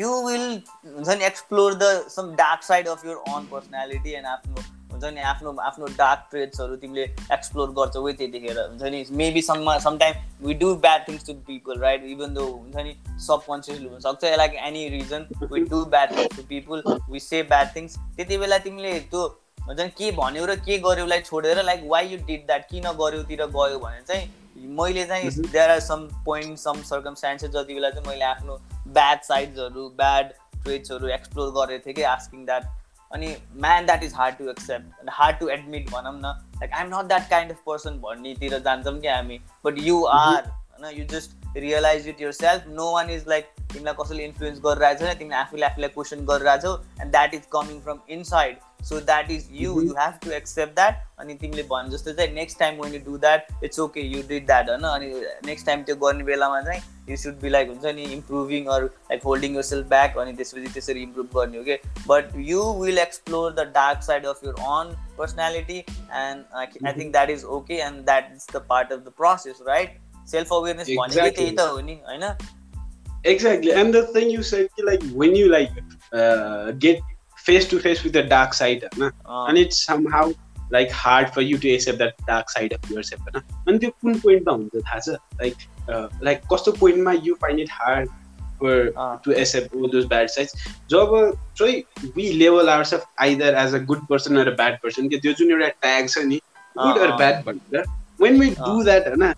[0.00, 0.46] यु विल
[0.86, 5.20] हुन्छ नि explore the some dark side of your own personality and आफ्नो हुन्छ नि
[5.28, 10.54] आफ्नो आफ्नो डार्क ट्रेड्सहरू तिमीले एक्सप्लोर गर्छौ है त्यतिखेर। हुन्छ नि maybe some sometime we
[10.54, 12.96] do bad things to people right even though हुन्छ नि
[13.26, 17.74] सब कन्सियसली हुनसक्छ like any reason we do bad things to people we say bad
[17.76, 19.26] things त्यति बेला तिमीले त्यो
[19.66, 23.44] हुन्छ नि के भन्यौ र के गर्योलाई छोडेर like why you did that किन गर्योतिर
[23.48, 24.30] गयो भने चाहिँ
[24.66, 28.56] मैले चाहिँ there are some point some circumstances जति बेला चाहिँ मैले आफ्नो
[28.88, 32.66] ब्याड साइड्सहरू ब्याड ट्रेड्सहरू एक्सप्लोर गरेको थिएँ कि आस्किङ द्याट
[33.10, 36.34] अनि man that is hard to accept hard to admit भनौँ न.
[36.56, 39.40] Like I'm not that kind of person भन्नेतिर जान्छौँ क्या हामी.
[39.64, 44.24] बट यु आर होइन you just realize it yourself no one is like तिमीलाई कसैले
[44.24, 49.00] इन्फ्लुएन्स गरिरहेको छैन तिमीले आफूले आफूलाई question गरिरहेछौ and that is coming from inside so
[49.02, 52.80] that is you you have to accept that अनि तिमीले भने जस्तो चाहिँ next time
[52.80, 55.12] when you do that it's okay you did that होइन अनि
[55.46, 59.22] नेक्स्ट टाइम त्यो गर्ने बेलामा चाहिँ यु सुड बी लाइक हुन्छ नि इम्प्रुभिङ अरू like
[59.24, 63.52] holding yourself back अनि त्यसपछि त्यसरी इम्प्रुभ गर्ने हो कि but you will explore
[63.52, 68.32] the dark side of your own personality and I think that is okay and that
[68.32, 72.34] is the part of the process right self awareness भनेकै त्यही त हो नि होइन
[73.24, 75.70] exactly and the thing you said like when you like
[76.12, 77.00] uh, get
[77.38, 79.10] face to face with the dark side uh,
[79.48, 80.24] and it's somehow
[80.70, 84.18] like hard for you to accept that dark side of yourself होइन अनि त्यो कुन
[84.18, 85.54] पोइन्टमा हुन्छ थाहा छ like
[86.30, 88.08] like कस्तो पोइन्टमा you find it hard
[88.62, 88.92] for
[89.24, 90.56] to accept all those bad sides
[90.90, 91.14] जब
[91.58, 95.32] चाहिँ we level ourself either as a good person or a bad person कि त्यो
[95.40, 96.40] जुन एउटा ट्याग छ नि
[96.76, 97.84] गुड अर ब्याड भनेर
[98.20, 99.32] वेन वी डु द्याट होइन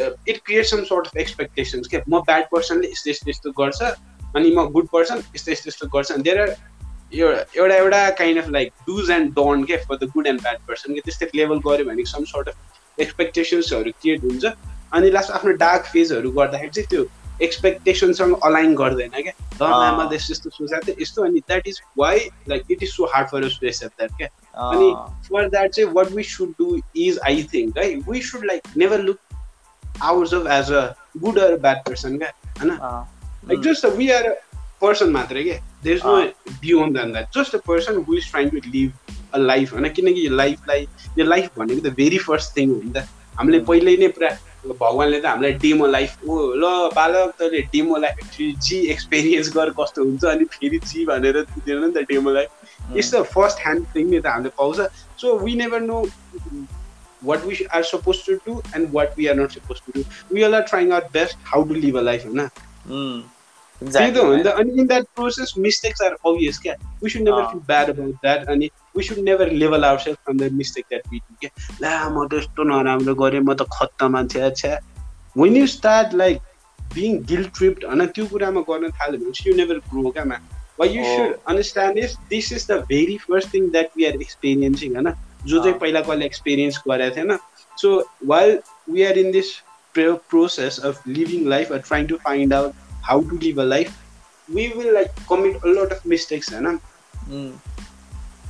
[0.00, 4.54] it create some sort of expectations क्या म ब्याड पर्सनले यस्तो यस्तो यस्तो गर्छ अनि
[4.56, 6.56] म गुड पर्सन यस्तो यस्तो यस्तो गर्छ। अनि आर
[7.56, 10.94] एउटा एउटा kind of like does and don't के for the good and bad person
[10.94, 14.44] कि त्यस्तै लेभल गऱ्यो भने सम सर्ट अफ एक्सपेक्टेसन्सहरू क्रिएट हुन्छ।
[14.92, 17.06] अनि लास्ट आफ्नो डार्क फेजहरू गर्दाखेरि चाहिँ त्यो
[17.42, 19.32] एक्सपेक्टेसनसँग अलाइन गर्दैन क्या
[19.62, 23.04] ल मैले यस्तो यस्तो सोचेको थिएँ यस्तो अनि that is why like it is so
[23.14, 24.28] hard for us to accept that क्या
[24.68, 24.90] अनि
[25.28, 29.02] फर द्याट चाहिँ what we should do is I think है we should like never
[29.02, 29.18] look
[30.02, 32.78] ourselves as a good or a bad person क्या होइन
[33.48, 34.36] like just a, we are a
[34.80, 37.32] person मात्रै क्या there is no beyond than that.
[37.32, 38.92] Just a person who is trying to live
[39.32, 40.86] a life होइन किनकि यो लाइफलाई
[41.18, 43.06] यो life भनेको त भेरी फर्स्ट थिङ हो नि त
[43.38, 44.30] हामीले पहिल्यै नै पुरा
[44.66, 50.04] भगवान्ले त हामीलाई डेमो लाइफ ओ ल बालक तैँले डेमो लाइफ जी एक्सपिरियन्स गर कस्तो
[50.04, 54.10] हुन्छ अनि फेरि जी भनेर दिँदैन नि त demo life it's the first hand thing
[54.10, 54.80] नि त हामीले पाउँछ
[55.22, 56.02] so we never know
[57.20, 60.04] what we are supposed to do and what we are not supposed to do.
[60.30, 62.48] We all are trying our best how to live a life, na?
[62.86, 63.24] Mm.
[63.80, 64.20] Exactly.
[64.20, 66.58] And, and in that process, mistakes are obvious.
[66.64, 66.74] Yeah?
[67.00, 67.50] We should never uh.
[67.50, 68.48] feel bad about that.
[68.48, 71.34] And we should never level ourselves from the mistake that we do.
[71.42, 71.50] Yeah?
[71.80, 74.78] ला म त यस्तो नराम्रो गरेँ म त खत्ता मान्छे अच्छा
[75.34, 76.42] when you start like
[76.94, 80.40] being guilt tripped होइन त्यो कुरामा गर्न थाल्यो भने you never grow क्या.
[80.76, 81.16] What you oh.
[81.16, 85.14] should understand is this is the very first thing that we are experiencing होइन
[85.46, 87.38] जो चाहिँ पहिला कहिले एक्सपिरियन्स गरेको थिएन।
[87.78, 88.58] So while
[88.90, 89.54] we are in this
[89.94, 92.72] process of living life or trying to find out
[93.08, 93.92] how to live a life
[94.50, 96.78] we will like commit a lot of mistakes होइन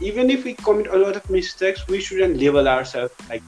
[0.02, 3.42] even if we commit a lot of mistakes we and level ourself like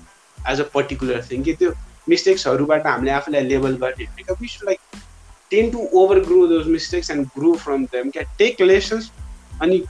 [0.50, 1.72] as a particular thing कि त्यो
[2.08, 4.04] मिस्टेक्सहरूबाट हामीले आफूलाई level गर्ने
[4.40, 4.80] we should like
[5.50, 9.10] tend to over grow those mistakes and grow from them क्या take lessons
[9.62, 9.82] अनि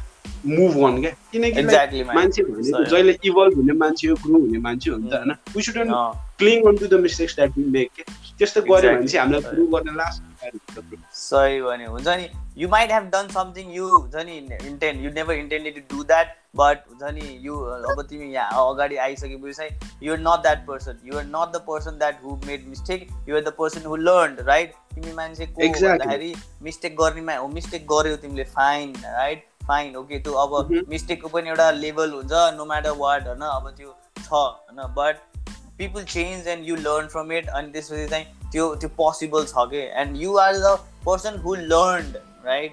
[0.47, 4.97] move on क्या किनकि मान्छे भनेको जहिले इभल्भ हुने मान्छे हो ग्रो हुने मान्छे हो
[4.97, 5.79] नि त होइन we should
[6.39, 8.03] cling on to the mistakes that we make के
[8.39, 10.29] त्यस्तो गऱ्यो भने चाहिँ हामीलाई ग्रो गर्न लास्ट
[11.15, 15.35] सही भन्यो हुन्छ नि you might have done something you हुन्छ नि intend you never
[15.35, 17.57] intended to do that but हुन्छ नि यु
[17.91, 22.25] अब तिमी यहाँ अगाडि आइसकेपछि चाहिँ you're not that person you're not the person that
[22.25, 27.37] who made mistake you're the person who learn right तिमी मान्छे को भन्दाखेरि मिस्टेक गर्नेमा
[27.37, 32.33] हो मिस्टेक गर्यो तिमीले फाइन राइट फाइन ओके त्यो अब मिस्टेकको पनि एउटा लेभल हुन्छ
[32.57, 35.17] नो म्याटर वाट होइन अब त्यो छ होइन but
[35.79, 39.83] people change and you learn from it अनि त्यसपछि चाहिँ त्यो त्यो पोसिबल छ कि
[40.01, 42.13] and you are the person who learn
[42.45, 42.73] right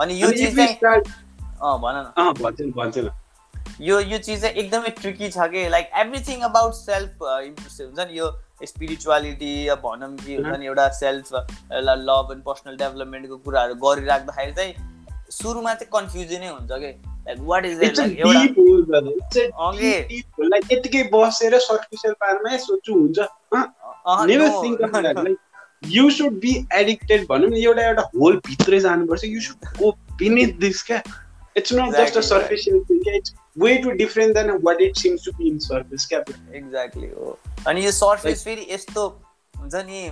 [0.00, 1.02] अनि यो चिज चाहिँ
[1.80, 2.12] भन न।
[3.80, 8.18] यो यो चिज चाहिँ एकदमै ट्रिकी छ कि like everything about self impressive हुन्छ नि
[8.18, 8.26] यो
[8.62, 9.52] स्पिरिचुअलिटी
[9.84, 11.32] भनौँ कि हुन्छ नि एउटा सेल्फ
[11.72, 14.74] लभ एन्ड पर्सनल डेभलपमेन्टको कुराहरू गरिराख्दाखेरि चाहिँ
[15.30, 16.90] सुरुमा चाहिँ कन्फ्युजनै हुन्छ कि?
[17.26, 17.76] लाइक वाट इज
[20.72, 23.18] यतिकै बसेर सर्कुसर पारमा सोच्छु हुन्छ?
[25.92, 30.58] यु सुड बी एडिक्टेड भनौँ न एउटा एउटा होल भित्रै जानुपर्छ। You should go beneath
[30.60, 31.02] this क्या?
[31.56, 33.14] It's not just a superficial thing क्या?
[33.14, 37.37] It's way to different than what it seems to be in surface क्या एक्ज्याक्टली हो
[37.67, 39.07] अनि यो सर्फेस फेरि यस्तो
[39.53, 40.03] हुन्छ नि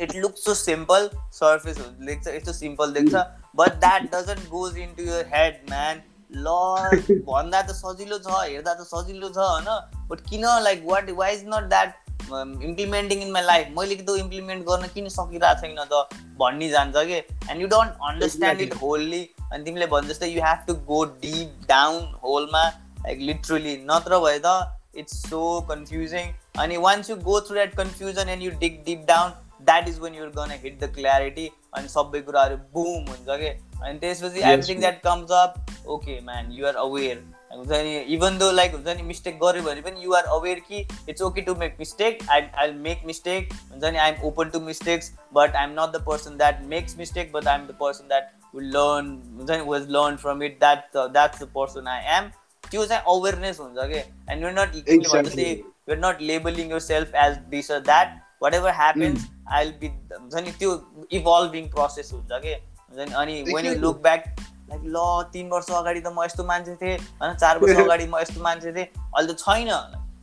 [0.00, 3.14] it looks so simple surface देख्छ यस्तो सिम्पल देख्छ
[3.56, 8.86] but that doesn't goes into your head man ल भन्दा त सजिलो छ हेर्दा त
[8.86, 13.67] सजिलो छ होइन बट किन like what why is not that implementing in my life
[13.77, 16.19] मैले त्यो इम्प्लिमेन्ट गर्न किन सकिरहेको छैन त?
[16.39, 17.17] भन्ने जान्छ कि?
[17.51, 21.65] And you don't understand it wholly अनि तिमीले भन् जस्तै you have to go deep
[21.69, 27.55] down होलमा like literally नत्र भए त इट्स सो कन्फ्युजिङ अनि once you go through
[27.55, 29.31] that confusion and you dig deep down
[29.65, 33.51] that is when you're gonna hit the clarity अनि सबै कुराहरू बुम हुन्छ कि?
[33.83, 37.23] अनि त्यसपछि everything that comes up okay man you're aware
[37.55, 41.21] हुन्छ नि इभन दो लाइक हुन्छ नि मिस्टेक गऱ्यो भने पनि युआर अवेर कि it's
[41.21, 45.11] okay to make mistake I I make mistake हुन्छ नि I am open to mistakes
[45.33, 48.29] but I am not the person that makes mistake but I am the person that
[48.55, 52.29] will learn हुन्छ नि was learn from it that that's the person I am
[52.63, 53.99] त्यो चाहिँ awareness हुन्छ कि
[54.31, 55.45] and you're not Exactly.
[55.89, 58.19] You're not labelling yourself as this or that
[58.53, 60.73] whatever happens I will be हुन्छ नि त्यो
[61.11, 63.73] evolving process हुन्छ कि हुन्छ नि अनि when you.
[63.79, 64.23] Look back
[64.71, 68.19] like ल तिन वर्ष अगाडि त म यस्तो मान्छे थिएँ होइन चार वर्ष अगाडि म
[68.19, 69.69] यस्तो मान्छे थिएँ अहिले त छैन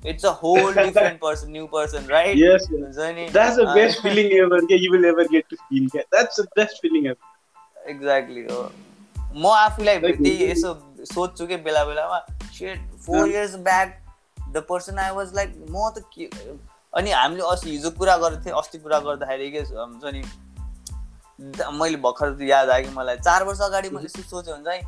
[0.06, 2.36] it's a whole different person new person right.
[2.72, 3.28] हुन्छ नि.
[7.88, 8.70] एक्ज्याक्टली हो
[9.34, 12.18] म आफूलाई त्यही। यसो सोध्छु कि बेला बेलामा
[12.58, 13.28] set four.
[13.28, 13.98] Years back
[14.48, 16.24] the person I was like म त के
[16.94, 20.22] अनि हामीले अस्ति हिजो कुरा गरेको थिएँ अस्ति कुरा गर्दाखेरि के हुन्छ नि
[21.40, 24.82] मैले भर्खर याद आयो कि मलाई। चार वर्ष अगाडि मैले यस्तो सोचेँ भने चाहिँ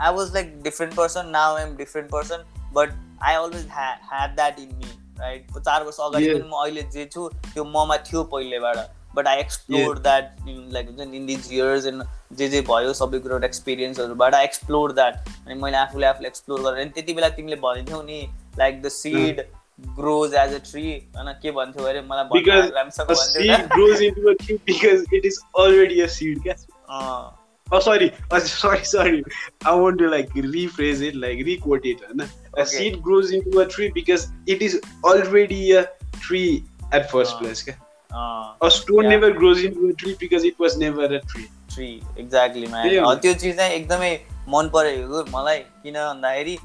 [0.00, 4.74] I was like different person now am different person but I always had that in
[4.76, 4.90] me
[5.20, 6.32] right चार वर्ष अगाडि.
[6.32, 8.76] पनि म अहिले जे छु त्यो ममा थियो पहिलेबाट।
[9.16, 10.36] But I explore that
[10.72, 12.04] like हुन्छ नि इन दिज इयर्स एन्ड
[12.38, 16.80] जे जे भयो सबै कुराहरू एक्सपिरियन्सहरूबाट आई एक्सप्लोर द्याट अनि मैले आफूले आफूले एक्सप्लोर गरेर
[16.80, 18.18] अनि त्यति बेला तिमीले भनेथ्यौ नि
[18.58, 19.40] like the seed
[19.80, 24.34] grows as a tree होइन के भन्थ्यौ अरे मलाई Because A seed grows into a
[24.34, 26.38] tree because it is already a seed.
[26.46, 26.66] Yes.
[26.90, 27.40] अँ,
[27.72, 28.10] Oh, sorry.
[28.32, 29.22] Oh, sorry, sorry.
[29.66, 32.02] I want to like rephrase it, like requote it.
[32.08, 32.24] huh?
[32.24, 32.70] A Okay.
[32.70, 35.82] seed grows into a tree because it is already a
[36.28, 37.42] tree at first Ah.
[37.42, 37.70] place.
[38.12, 39.14] अँ, A stone Yeah.
[39.14, 41.48] never grows into a tree because it was never a tree.
[42.68, 46.58] Man त्यही हो। त्यो चिज चाहिँ एकदमै मन परेको मलाई किन भन्दाखेरि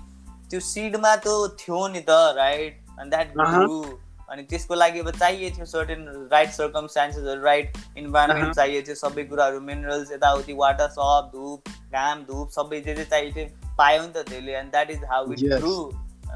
[0.50, 1.28] त्यो सिडमा त
[1.60, 3.82] थियो नि त राइट अनि द्याट। ग्रु
[4.30, 9.60] अनि त्यसको लागि अब चाहिएको थियो सर्टेन राइट सर्कमस्टान्सेसहरू राइट इन्भाइरोमेन्ट। चाहिएको थियो सबै कुराहरू
[9.70, 14.28] मिनरल्स यताउति वाटर सब धुप घाम धुप सबै जे जे चाहिएको थियो पायो नि त
[14.30, 15.40] त्यसले। And that is how it.
[15.56, 15.76] Grew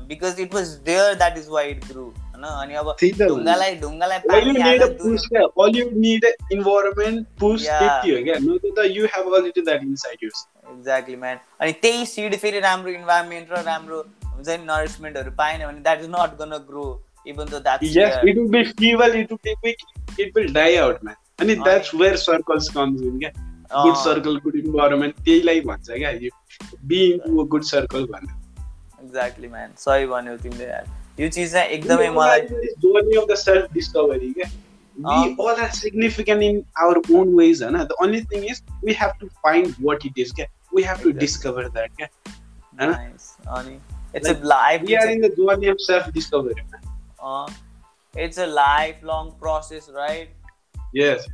[0.07, 2.43] because it was there that is why it grew होइन?
[2.43, 4.19] अनि अब। ढुङ्गालाई ढुङ्गालाई
[10.63, 13.99] एक्ज्याक्टली म्यान अनि त्यही सिड फेरि राम्रो इन्भाइरोमेन्ट र राम्रो
[14.35, 16.85] हुन्छ नि नरिसमेन्टहरू पाएन भने that is not gonna grow
[17.27, 19.83] even the that's yes it will be feeble it will be quick
[20.25, 23.31] it will die out man and Ah, that's where circles comes in क्या
[23.83, 26.11] good circle good environment त्यहीलाई भन्छ क्या
[26.91, 31.69] be into a good circle भनेर exactly man सही भन्यौ तिमीले यार यो चिज चाहिँ
[31.77, 32.41] एकदमै मलाई
[32.85, 34.51] journey of the self discovery क्या
[34.97, 35.43] we Ah.
[35.43, 39.29] all are significant in our own ways होइन the only thing is we have to
[39.47, 40.35] find what it is
[40.77, 41.19] we have to Exactly.
[41.23, 42.03] discover that
[42.83, 43.25] nice.
[44.15, 47.53] अनि it's a life we are in the journey of self discovery man.
[48.13, 50.33] It's a life long process right
[50.97, 51.27] yes.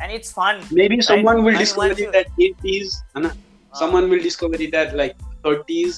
[0.00, 3.30] And it's fun maybe someone will And discover once it you- at 80s होइन
[3.72, 5.16] someone will discover it at like
[5.46, 5.96] 30s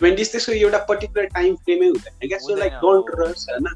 [0.00, 3.66] 20s त्यसको एउटा particular time फ्रेमै हुँदैन क्या so like हुँदैन, don't हो। Rush होइन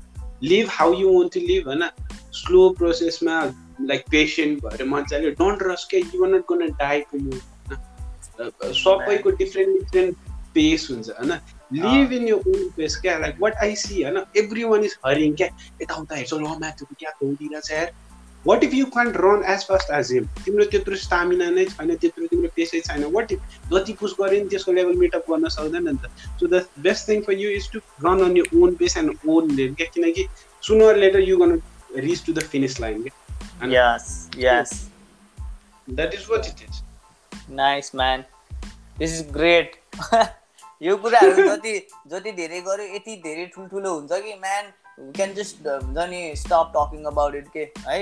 [0.43, 1.89] live how you want to live होइन
[2.33, 3.39] slow प्रोसेसमा
[3.81, 9.79] लाइक पेसेन्ट भएर मजाले डोन्ट रस के you not gonna die too होइन सबैको डिफ्रेन्ट
[9.79, 10.17] डिफ्रेन्ट
[10.55, 11.33] पेस हुन्छ होइन
[11.73, 15.35] live in you own pace क्या लाइक वाट आई सी होइन एभ्री वान इज हरिङ
[15.35, 15.49] क्या
[15.83, 17.93] यताउता हेर्छौ ल म्याथहरू क्या दौडिरहेछ यार
[18.45, 22.27] what if you can run as fast as him तिम्रो त्यत्रो स्टामिना नै छैन त्यत्रो
[22.27, 25.97] तिम्रो पेसै छैन वाट इफ जति पुस गऱ्यो नि त्यसको लेभल मिटअप गर्न सक्दैन नि
[25.97, 29.29] त so the best thing for you is to run on you own pace and
[29.29, 30.27] own level क्या किनकि
[30.63, 31.61] sooner later you gonna
[31.99, 34.77] reach to the finish line क्या yes yes
[35.89, 36.83] that is what it is
[37.55, 38.25] nice man
[38.99, 39.81] this is great
[40.81, 41.73] यो कुराहरू जति
[42.11, 44.73] जति धेरै गर्यो यति धेरै ठुल्ठुलो हुन्छ कि म्यान
[45.17, 48.01] क्यान जस्ट हुन्छ नि स्टप टकिङ अबाउट इट के है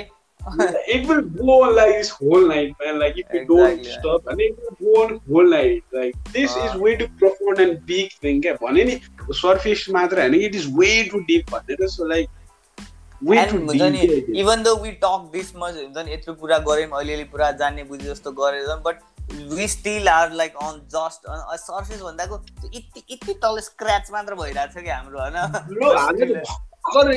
[0.95, 2.99] it will go on like this whole night, man.
[3.01, 3.97] Like if you don't Exactly, man.
[4.03, 5.83] stop, and it will go on whole night.
[5.97, 6.63] Like this Ah.
[6.67, 8.39] is way too profound and big thing.
[8.45, 8.95] क्या भने नि
[9.41, 12.31] surface मात्र होइन it is way too deep भनेर so like
[13.23, 16.99] way And too deep even though we talk this much हुन्छ नि यत्रो कुरा गऱ्यौँ
[17.01, 19.03] अलिअलि पुरा जान्ने बुझे जस्तो गरेर but
[19.55, 21.21] we still are like on just
[21.63, 22.35] surface भन्दाको
[22.75, 25.37] यति यति तल स्क्र्याच मात्र भइरहेको छ कि हाम्रो होइन?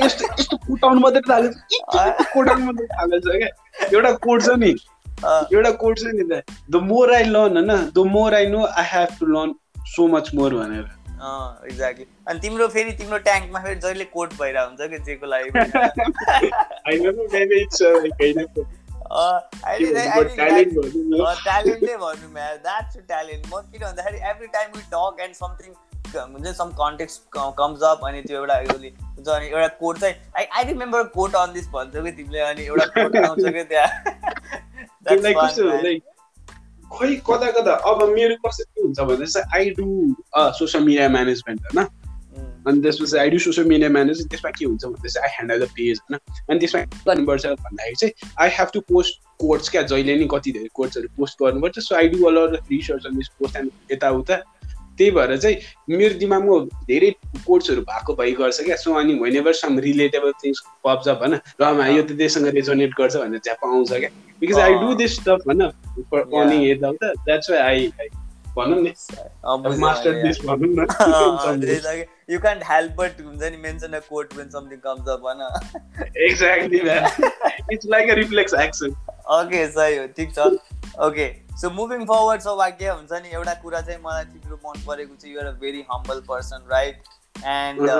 [0.03, 3.51] यस्तो यस्तो कुटाउनु मात्रै थालेको छ। कुटाउनु मात्रै थालेको छ क्या।
[3.97, 4.71] एउटा कोड छ नि।
[5.25, 6.23] एउटा कोड छ नि
[6.71, 7.71] द मोर आई लर्न होइन?
[7.91, 9.49] The more I know I have to learn
[9.95, 10.87] so much more भनेर।
[11.21, 15.49] एक्ज्याक्टली अनि तिम्रो फेरि तिम्रो ट्याङ्कमा फेरि जहिले कोट भइरहेको हुन्छ कि जेको लागि
[21.43, 25.73] ट्यालेन्टै भनौँ म्यार द्याट्स ट्यालेन्ट म किन भन्दाखेरि every time we talk and something
[26.15, 30.43] हुन्छ सम कन्टेक्स कम्स अप अनि त्यो एउटा उसले हुन्छ अनि एउटा कोड चाहिँ I
[30.43, 36.01] I remember quote on this भन्छ कि तिमीले अनि एउटा कोट आउँछ कि त्यहाँ।
[36.91, 37.73] खोइ कता कता?
[37.73, 41.87] अब मेरो कस्तो के हुन्छ भने चाहिँ I do social media management होइन?
[42.67, 45.69] अनि त्यसपछि I do social media manage त्यसमा के हुन्छ भने चाहिँ आई ह्यान्डल द
[45.77, 46.19] पेज होइन?
[46.49, 50.51] अनि त्यसमा के गर्नुपर्छ भन्दाखेरि चाहिँ I have to post quotes क्या जहिले नि कति
[50.51, 54.35] धेरै कोड्सहरू पोस्ट गर्नुपर्छ। So I do a lot research on this post and यताउता।
[54.97, 55.57] त्यही भएर चाहिँ
[55.97, 57.09] मेरो दिमागमा धेरै
[57.45, 61.35] कोड्सहरू भएको भइ गर्छ क्या। सो अनि whenever some relatable things pops up होइन?
[61.61, 64.09] र यो त त्यससँग रेजोनेट गर्छ भनेर झ्याप आउँछ क्या।
[64.41, 65.61] Because I do this stuff होइन?
[65.61, 68.09] अर्निङ यताउता। That's why I
[68.56, 72.62] भनौँ नि अँ, बुझेँ मास्टर मैले। दिस भनौँ अँ, न त्यही त कि, you can't
[72.68, 75.42] help but हुन्छ नि mention a quote when something comes up होइन
[76.26, 76.78] exactly
[77.74, 78.94] it's like a reflex action
[79.38, 80.48] okay सही हो ठिक छ
[81.06, 81.26] ओके
[81.60, 85.46] सो मुभिङ फरवर्ड सौभाग्य हुन्छ नि एउटा कुरा चाहिँ मलाई तिम्रो मन परेको चाहिँ you're
[85.46, 87.02] a very humble person right
[87.54, 87.90] and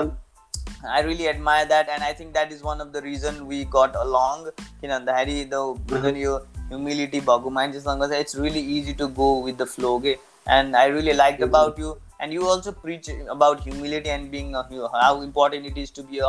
[0.87, 3.95] I really admire that and I think that is one of the reason we got
[3.97, 6.35] along किन भन्दाखेरि द हुन्छ नि यो
[6.71, 10.15] ह्युमिलिटी भएको मान्छेसँग चाहिँ it's really easy to go with the flow के
[10.46, 11.54] and I really liked mm-hmm.
[11.54, 12.00] about you.
[12.20, 16.02] And you also preach about humility and being uh, a, how important it is to
[16.02, 16.28] be a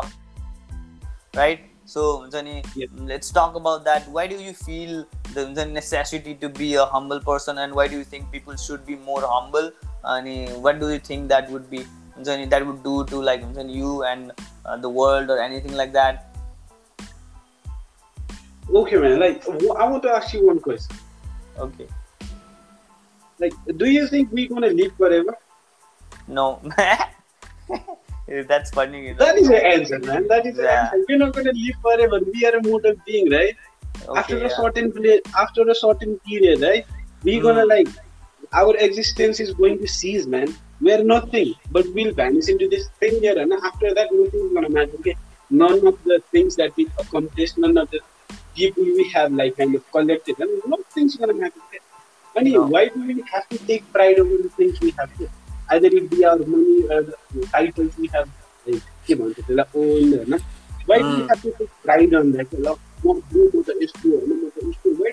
[1.36, 1.60] right.
[1.86, 2.88] So, Zani, yeah.
[2.96, 4.08] let's talk about that.
[4.08, 7.98] Why do you feel the, the necessity to be a humble person, and why do
[7.98, 9.72] you think people should be more humble?
[10.04, 11.86] And what do you think that would be?
[12.22, 14.32] Zani, that would do to like you and
[14.66, 16.36] uh, the world or anything like that.
[18.70, 19.20] Okay, man.
[19.20, 20.96] Like, I want to ask you one question.
[21.58, 21.88] Okay.
[23.40, 25.38] Like, do you think we're gonna live forever?
[26.28, 26.62] no
[28.48, 29.20] that's funny you know?
[29.26, 30.28] That is the answer, man.
[30.30, 30.84] That is the Yeah.
[30.94, 31.06] answer.
[31.10, 32.20] We're not gonna live forever.
[32.34, 33.56] We are a mortal being, right?
[34.08, 36.86] okay, after a certain period, after a certain period, right?
[37.24, 37.70] We're gonna Hmm.
[37.76, 37.90] like
[38.62, 40.56] our existence is going to cease, man.
[40.80, 44.70] We're nothing, but we'll vanish into this thing here, and after that, nothing is gonna
[44.70, 44.96] matter.
[45.00, 45.16] Okay?
[45.50, 48.00] None of the things that we accomplished, none of the
[48.56, 51.60] people we have like kind of collected, and nothing's gonna matter.
[51.68, 51.80] Okay?
[52.36, 52.68] Money, no.
[52.68, 55.12] why do we have to take pride over the things we have?
[55.70, 57.16] Either it be our money or the
[57.52, 58.30] titles we have,
[58.66, 58.82] like,
[59.76, 60.40] own.
[60.86, 61.02] Why mm.
[61.02, 61.28] do we hmm.
[61.28, 62.52] have to take pride on that?
[62.52, 63.24] Why do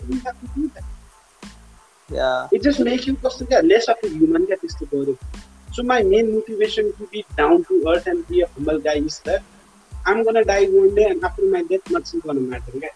[0.09, 0.85] we have to do that?
[2.11, 2.49] Yeah.
[2.51, 5.17] It just makes you less of a human that is to borrow.
[5.73, 9.21] So my main motivation to be down to earth and be a humble guy is
[9.21, 9.43] that
[10.05, 12.73] I'm gonna die one day and after my death nothing's gonna matter.
[12.75, 12.91] Right?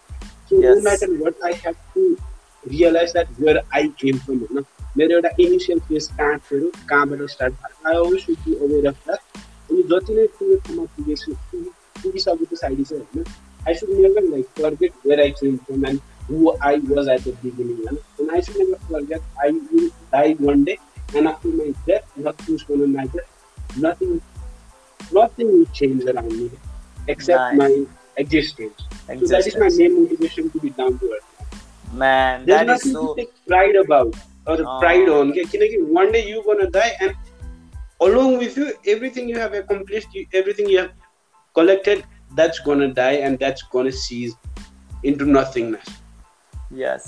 [0.47, 0.75] So yes.
[0.75, 2.17] no matter what I have to
[2.65, 4.65] realize that where I came from होइन
[4.97, 8.99] मेरो एउटा initial phase कहाँ थियो कहाँबाट start भएको I always should be aware of
[9.07, 9.41] that
[9.71, 13.25] अनि जति नै ठुलो ठाउँमा पुगेछु पुगि- पुगिसके पछाडि चाहिँ होइन
[13.67, 15.99] I should never like forget where I came from and
[16.29, 20.33] who I was at the beginning होइन and I should never forget I will die
[20.41, 20.77] one day
[21.15, 23.25] and after my death nothing is gonna matter
[23.87, 24.15] nothing
[24.99, 26.49] nothing will change around me
[27.13, 27.57] except Nice.
[27.57, 27.73] my
[28.17, 28.79] existence.
[28.83, 29.75] So that is my Existence.
[29.79, 31.27] main motivation to be down to earth.
[32.02, 34.78] man There's that is nothing so to take pride about or Ah.
[34.80, 35.30] pride on.
[35.32, 35.44] Okay?
[35.54, 37.14] किनकि one day you're gonna die and
[38.00, 40.92] along with you, everything you have accomplished, you, everything you have
[41.56, 42.04] collected,
[42.38, 44.36] that's gonna die and that's gonna cease
[45.02, 45.90] into nothingness.
[46.80, 47.04] yes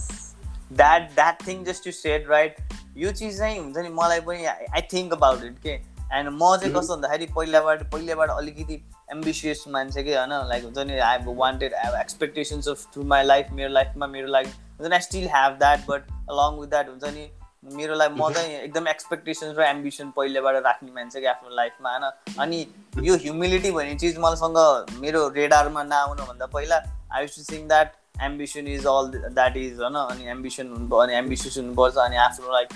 [0.79, 2.57] that that thing just you said right
[2.99, 6.73] यो चिज चाहिँ हुन्छ नि मलाई पनि I think about it के and म चाहिँ
[6.73, 6.79] Mhm.
[6.79, 8.75] कस्तो भन्दाखेरि पहिलाबाट पहिलाबाट अलिकति
[9.13, 13.03] एम्बिसियस मान्छे कि होइन लाइक हुन्छ नि I have wanted I have expectations of to
[13.15, 16.70] my life मेरो लाइफमा मेरो लागि हुन्छ नि I still have that but along with
[16.70, 17.30] that हुन्छ नि
[17.76, 22.12] मेरो लागि म चाहिँ एकदम एक्सपेक्टेसन्स र एम्बिसन पहिलेबाट राख्ने मान्छे कि आफ्नो लाइफमा होइन?
[22.40, 22.66] अनि
[23.04, 28.68] यो ह्युमिलिटी भन्ने चिज मलाईसँग मेरो रेडारमा नआउनुभन्दा पहिला I use to sing that ambition
[28.68, 29.96] is all that is होइन?
[29.96, 32.70] अनि एम्बिसन हुनु अनि एम्बिसियस हुनुपर्छ अनि आफ्नो like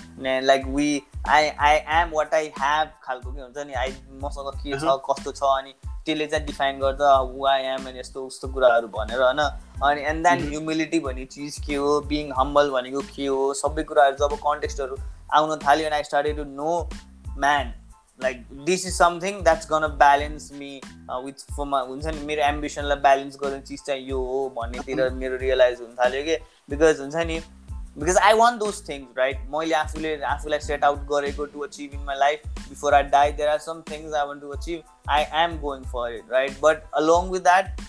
[0.44, 0.90] like we
[1.28, 5.32] I I am what I have खालको के हुन्छ नि आई मसँग के छ कस्तो
[5.32, 5.74] छ अनि
[6.06, 9.40] त्यसले चाहिँ डिफाइन गर्छ हु आई एम अनि यस्तो उस्तो कुराहरू भनेर होइन?
[9.84, 10.48] अनि एन्ड देन.
[10.48, 12.00] ह्युमिलिटी भन्ने चिज के हो?
[12.08, 13.52] बिङ हम्बल भनेको के हो?
[13.54, 14.98] सबै कुराहरू जब कन्टेक्स्टहरू
[15.34, 16.76] आउन थाल्यो अनि I started to know
[17.38, 17.72] man
[18.20, 20.80] like this is something that's gonna balance me
[21.24, 25.80] with फरमा हुन्छ नि मेरो एम्बिसनलाई ब्यालेन्स गर्ने चिज चाहिँ यो हो भन्नेतिर मेरो रियलाइज
[25.80, 26.36] हुन थाल्यो कि?
[26.70, 27.40] बिकज हुन्छ नि
[27.98, 32.04] because I want those things right मैले आफूले आफूलाई सेट आउट गरेको to achieve in
[32.04, 35.58] my life before I die there are some things I want to achieve I am
[35.60, 37.80] going for it right but along with that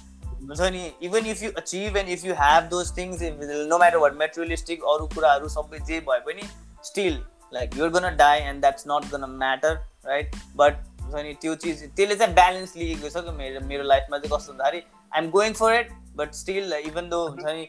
[0.44, 3.22] हुन्छ नि even if you achieve and if you have those things
[3.70, 6.50] no matter what materialistic अरू कुराहरू सबै जे भए पनि
[6.84, 7.22] still
[7.54, 11.84] like you're gonna die and that's not gonna matter right but हुन्छ नि त्यो चिज
[11.86, 15.74] त्यसले चाहिँ ब्यालेन्स लिएको छ कि मेरो मेरो लाइफमा चाहिँ कस्तो भन्दाखेरि I'm going for
[15.74, 17.68] it but still even though हुन्छ नि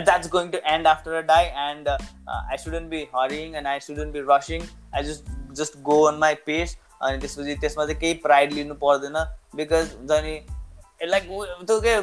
[0.00, 4.12] that's going to end after a die and I shouldn't be hurrying and I shouldn't
[4.12, 8.52] be rushing I just just go on my pace अनि त्यसपछि त्यसमा चाहिँ केही pride
[8.52, 9.24] लिनु पर्दैन
[9.56, 10.36] because हुन्छ नि
[11.00, 11.28] लाइक
[11.66, 11.96] त्यो के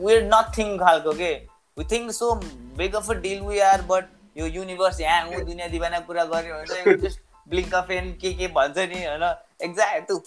[0.00, 1.32] वी नथिङ खालको के
[1.76, 2.34] we think so
[2.78, 6.54] big of a deal we are but यो युनिभर्स यहाँ हो दुनियाँ दिवाना कुरा गऱ्यो
[6.62, 9.04] भने जस्ट ब्लिङ्क अफ एन के के भन्छ नि?
[9.04, 9.22] होइन
[9.62, 10.18] एक्ज्याक्ट त्यो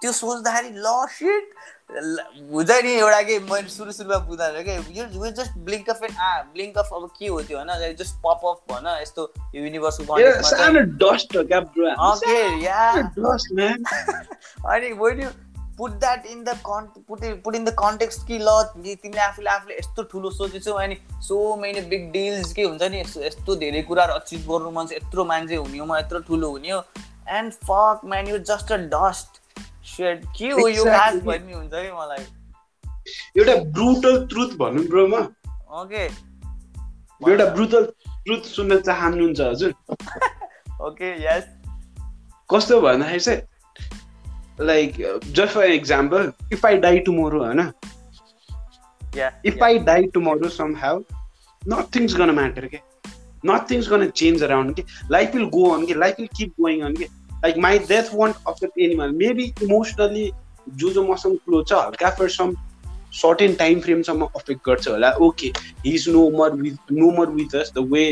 [0.00, 1.54] त्यो सोच्दाखेरि ल सिट
[2.52, 6.30] हुन्छ नि एउटा के मैले सुरु सुरुमा बुझ्दा कि यो just blink of an uh
[6.52, 9.22] blink of अब के हो त्यो होइन जस्ट पप अफ भन यस्तो
[9.54, 10.14] यो युनिभर्सको
[14.66, 15.28] अनि मैले
[15.78, 19.74] put that in the con put put in the context कि ल तिमीले आफूले आफूले
[19.74, 24.46] यस्तो ठुलो सोचेछौ अनि सो मेनी बिग डिल्स के हुन्छ नि यस्तो धेरै कुराहरू अचिभ
[24.50, 26.80] गर्नु मन छ यत्रो मान्छे हुने हो म यत्रो ठुलो हुने हो।
[27.28, 29.42] And fuck man you just a dust
[29.86, 32.24] said के हो यो खास भन्ने हुन्छ कि मलाई।
[33.38, 35.20] एउटा ब्रुटल ट्रुथ भन्नु ब्रो म।
[35.82, 39.74] ओके एउटा ब्रुटल ट्रुथ सुन्न चाहनुहुन्छ हजुर।
[40.86, 41.44] ओके यस
[42.50, 43.55] कस्तो भन्दाखेरि चाहिँ
[44.58, 47.74] like uh, just for example if i die tomorrow Anna,
[49.14, 49.64] yeah if yeah.
[49.64, 51.02] i die tomorrow somehow
[51.62, 52.82] nothing's gonna matter okay
[53.42, 56.92] nothing's gonna change around okay life will go on okay life will keep going on
[56.92, 57.08] okay
[57.42, 60.32] like my death won't affect anyone maybe emotionally
[60.68, 62.54] जो जो मसँग क्लो छ हल्का for some
[63.14, 65.52] certain time फ्रेमसम्म affect गर्छ होला okay
[65.84, 68.02] he is no more with no more with us the way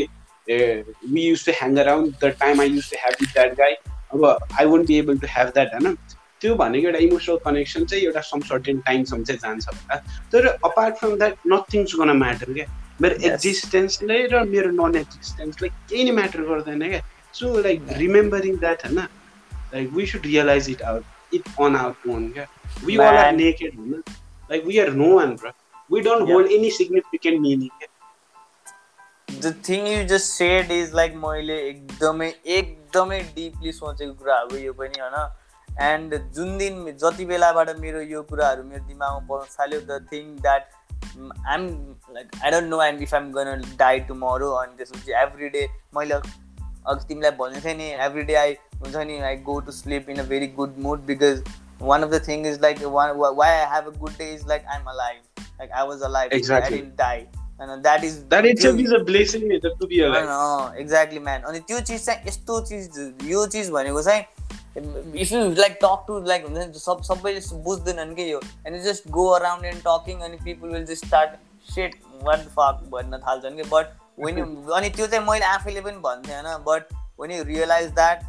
[0.47, 3.73] we use to hang around the time I use to have with that guy
[4.13, 4.25] अब
[4.59, 5.97] I won't be able to have that होइन
[6.41, 9.95] त्यो भनेको एउटा emotional connection चाहिँ एउटा some certain टाइमसम्म चाहिँ जान्छ होला।
[10.31, 12.65] तर apart from that nothing's gonna matter क्या।
[13.01, 17.01] मेरो एक्जिस्टेन्सले र मेरो नन एक्जिस्टेन्सले केही नै म्याटर गर्दैन क्या।
[17.33, 18.99] सो लाइक रिमेम्बरिङ द्याट होइन?
[19.73, 22.45] Like we should realise it out it on out own क्या।
[22.85, 24.03] वी आर आर नेकेड होइन?
[24.51, 25.51] Like we are no one bro
[25.91, 27.93] we don't hold any significant meaning क्या
[29.41, 32.29] the thing you just said is like मैले एकदमै
[32.59, 35.17] एकदमै deeply सोचेको कुरा हो यो पनि होइन?
[35.81, 40.69] एन्ड जुन दिन जति बेलाबाट मेरो यो कुराहरू मेरो दिमागमा पर्न थाल्यो the thing that
[41.17, 41.67] I'm
[42.11, 46.15] like I don't know and if I'm gonna die tomorrow अनि त्यसपछि एभ्री डे मैले
[46.85, 50.17] अघि तिमीलाई भन्ने थिएँ नि एभ्री डे आई हुन्छ नि I go to sleep in
[50.17, 51.43] a very good mood because
[51.81, 54.85] one of the thing is like why I have a good day is like I'm
[54.89, 57.25] alive like I was I didn't die
[57.59, 58.17] होइन that is
[60.79, 64.23] exactly man अनि त्यो चिज चाहिँ यस्तो चिज यो चिज भनेको चाहिँ
[64.76, 69.08] if you like talk to like हुन्छ नि सब सबैले बुझ्दैनन् कि यो and just
[69.10, 73.68] go around and talking अनि people will just start set what fuck भन्न थाल्छन् कि
[73.70, 77.90] बट वेन यु अनि त्यो चाहिँ मैले आफैले पनि भन्थेँ होइन but when you realise
[77.92, 78.22] that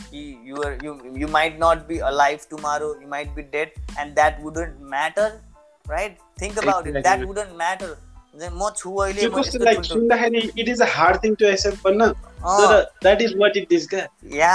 [0.00, 4.40] कि you're you you might not be alive tomorrow you might be dead and that
[4.42, 5.40] wouldn't matter
[5.86, 7.96] right think about it that wouldn't matter
[8.34, 9.42] म छु अहिले
[9.84, 13.86] सुन्दाखेरि it is a hard thing to accept भन्न तर that is what it is
[13.88, 14.54] क्या yeah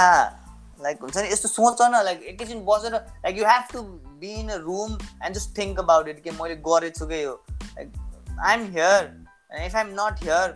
[0.83, 3.81] like हुन्छ नि यस्तो सोच न लाइक एकैछिन बसेर like you have to
[4.21, 8.37] be in a room and just think about it कि मैले गरेछु कि यो like
[8.41, 10.55] I am here and if I am not here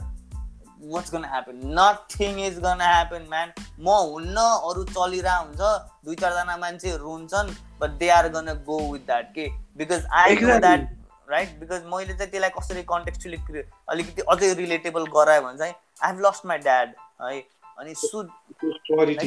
[0.86, 5.72] what's gonna happen nothing is gonna happen man म हुन्न अरू चलिरहेको हुन्छ
[6.06, 7.50] दुई चारजना मान्छे रुन्छन्
[7.82, 10.88] but they are gonna go with that के because I know that
[11.30, 16.26] right because मैले चाहिँ त्यसलाई कसरी कन्टेक्चुली अलिकति अझै रिलेटेबल गरायो भने चाहिँ I have
[16.26, 17.40] lost my dad है?
[17.80, 18.28] And it's so
[18.90, 19.22] like,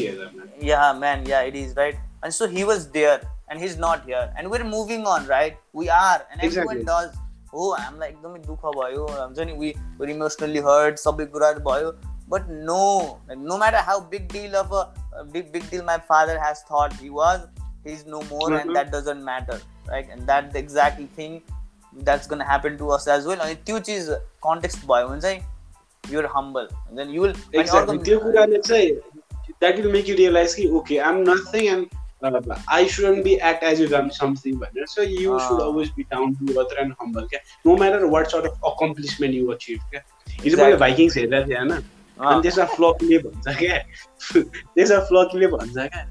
[0.61, 4.33] yeah man yeah it is right and so he was there and he's not here
[4.37, 6.79] and we're moving on right we are and exactly.
[6.79, 7.17] everyone does
[7.53, 9.71] oh i'm like एकदमै दुःख भयो हुन्छ नि we
[10.01, 11.93] were emotionally hurt सबै कुराहरू भयो
[12.33, 12.83] but no
[13.29, 14.83] like, no matter how big deal of a,
[15.21, 17.47] a big big deal my father has thought he was
[17.87, 18.61] he's no more mm-hmm.
[18.61, 19.61] and that doesn't matter
[19.95, 21.41] right and that's the exact thing
[22.11, 24.11] that's gonna happen to us as well अनि त्यो चिज
[24.47, 25.41] context भयो भने चाहिँ
[26.89, 29.01] and then you will exactly त्यो कुराले चाहिँ
[29.61, 31.87] that will make you realize कि okay I'm nothing and
[32.23, 35.49] uh, I shouldn't be act as if I'm something भनेर so you uh.
[35.49, 39.35] should always be down to earth and humble क्या no matter what sort of accomplishment
[39.35, 40.03] you achieve क्या
[40.43, 43.79] हिजो मैले Vikings हेर्दा थिएँ होइन अनि त्यसमा फ्लकीले भन्छ क्या
[44.75, 46.07] त्यसमा फ्लकीले भन्छ क्या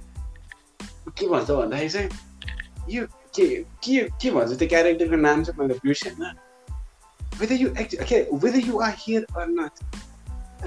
[1.18, 2.10] के भन्छ भन्दाखेरि चाहिँ
[2.90, 3.48] यो के
[3.84, 6.24] के के भन्छ त्यो क्यारेक्टरको नाम चाहिँ मैले बिर्सेन
[7.40, 9.72] whether you act, okay, whether you are here or not,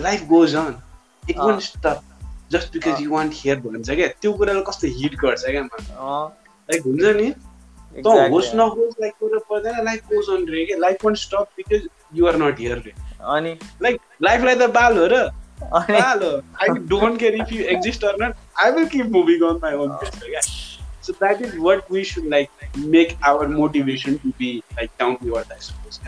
[0.01, 0.81] life goes on.
[1.23, 2.05] It अँ। won't stop
[2.51, 5.97] just because अँ। you want here भन्छ क्या त्यो कुरालाई कस्तो हिट गर्छ क्या मलाई
[5.97, 6.29] अँ,
[6.68, 8.31] लाइक हुन्छ नि त exactly.
[8.33, 12.27] होस् नहोस् लाइक कुरा पर्दैन लाइफ गोज अन रे क्या life won't stop because you
[12.27, 12.93] are not here रे
[13.37, 15.20] अनि लाइक लाइफलाई त बाल हो र
[15.62, 16.31] अनि बाल हो
[16.62, 19.93] I don't care if you exist or not I will keep moving on my own
[20.03, 24.91] pace क्या so that is what we should like make our motivation to be like
[25.01, 26.01] down to earth I suppose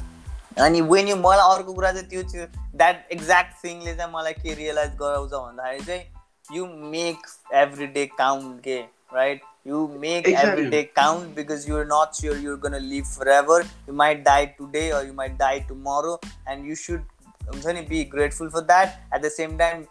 [0.57, 2.47] अनि when you मलाई अर्को कुरा चाहिँ त्यो चाहिँ
[2.77, 7.27] that exact थिङले चाहिँ मलाई के रियलाइज गराउँछ भन्दाखेरि चाहिँ you make
[7.63, 8.79] every day count के
[9.15, 10.49] right you make Exactly.
[10.51, 14.47] Every day count because you're not sure you're gonna live for ever you might die
[14.59, 16.19] today or you might die tomorrow
[16.51, 17.05] and you should
[17.49, 19.85] हुन्छ नि be grateful for that at the same time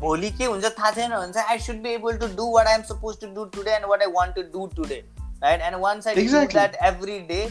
[0.00, 2.74] भोलि के हुन्छ थाहा छैन भने चाहिँ I should be able to do what I
[2.74, 5.02] am suppose to do today and what I want to do today
[5.42, 6.54] right and once I do Exactly.
[6.54, 7.44] That every day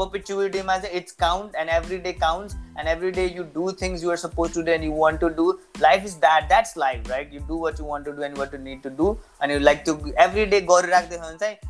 [0.00, 4.10] perpetuity mindset it's count and every day counts and every day you do things you
[4.10, 5.58] are supposed to do and you want to do.
[5.80, 7.30] Life is that that's life right?
[7.30, 9.58] You do what you want to do and what you need to do and you
[9.58, 10.80] like to every day go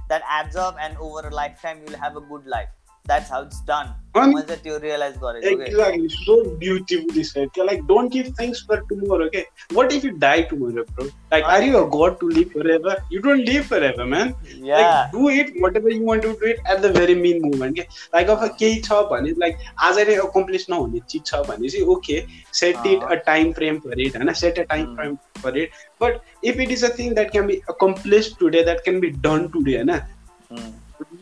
[0.09, 2.69] that adds up and over a lifetime you'll have a good life
[3.10, 3.90] that's how it's done
[4.20, 7.50] अनि मैले चाहिँ त्यो realise गरेको के Exactly, so beautifully said.
[7.50, 9.26] Okay, Like, don't give things for tomorrow.
[9.26, 9.42] Okay,
[9.78, 11.08] what if you die tomorrow, bro?
[11.34, 12.94] Like, are you a god to live forever?
[13.16, 14.32] You don't live forever, man.
[14.70, 17.78] yeah Like, do it whatever you want to do it at the very mean moment.
[17.82, 17.88] Okay?
[18.16, 22.20] Like, अब केही छ भने like आज नै accomplish नहुने चिज छ भने चाहिँ okay,
[22.64, 24.34] set it अँ। a time frame for it, होइन?
[24.46, 24.96] Set a time Hmm.
[25.02, 25.78] frame for it.
[26.06, 29.48] But if it is a thing that can be accomplished today, that can be done
[29.60, 29.96] today, होइन?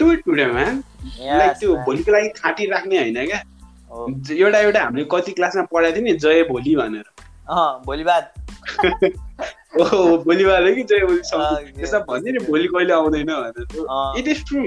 [0.01, 0.83] Do it today, man.
[1.19, 1.75] Yes, Like त्यो.
[1.87, 3.43] भोलिको लागि खाँटी राख्ने होइन क्या
[3.91, 4.07] हो।
[4.37, 7.05] एउटा एउटा हामीले कति क्लासमा पढाएको थियो नि जय भोलि भनेर
[7.51, 8.33] अँ, भोलि बाद
[9.81, 14.45] ओहो भोलि वाले कि जय भोलि त्यसमा भन्थ्यो नि भोलि कहिले आउँदैन भनेर। It is
[14.49, 14.65] true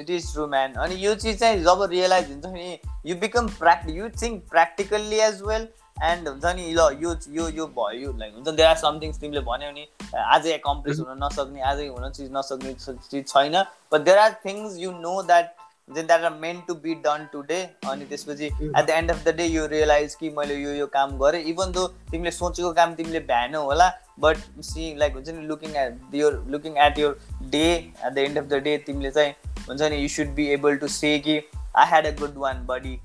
[0.00, 3.90] it is true man अनि यो चिज चाहिँ जब रियलाइज हुन्छ नि you become प्र्याक्ट
[3.90, 8.34] you think practically as well and हुन्छ नि ल यो यो यो भयो यो लाइक
[8.34, 12.72] हुन्छ देयर आर समथिङ्स तिमीले भन्यौ नि आजै एकम्प्लिस हुन नसक्ने आजै हुन चिज नसक्ने
[12.86, 15.52] चिज छैन। But there are things you know that
[15.94, 19.34] then that are meant to be done today अनि त्यसपछि at the end of the
[19.36, 23.20] day you realise कि मैले यो यो काम गरेँ। इभन दो तिमीले सोचेको काम तिमीले
[23.30, 23.88] भ्याएनौ होला
[24.20, 27.18] बट सी लाइक हुन्छ नि looking at your looking at your
[27.50, 29.32] day at the end of the day तिमीले चाहिँ
[29.68, 31.36] हुन्छ नि you should be able to say कि
[31.76, 32.98] I had a good one buddy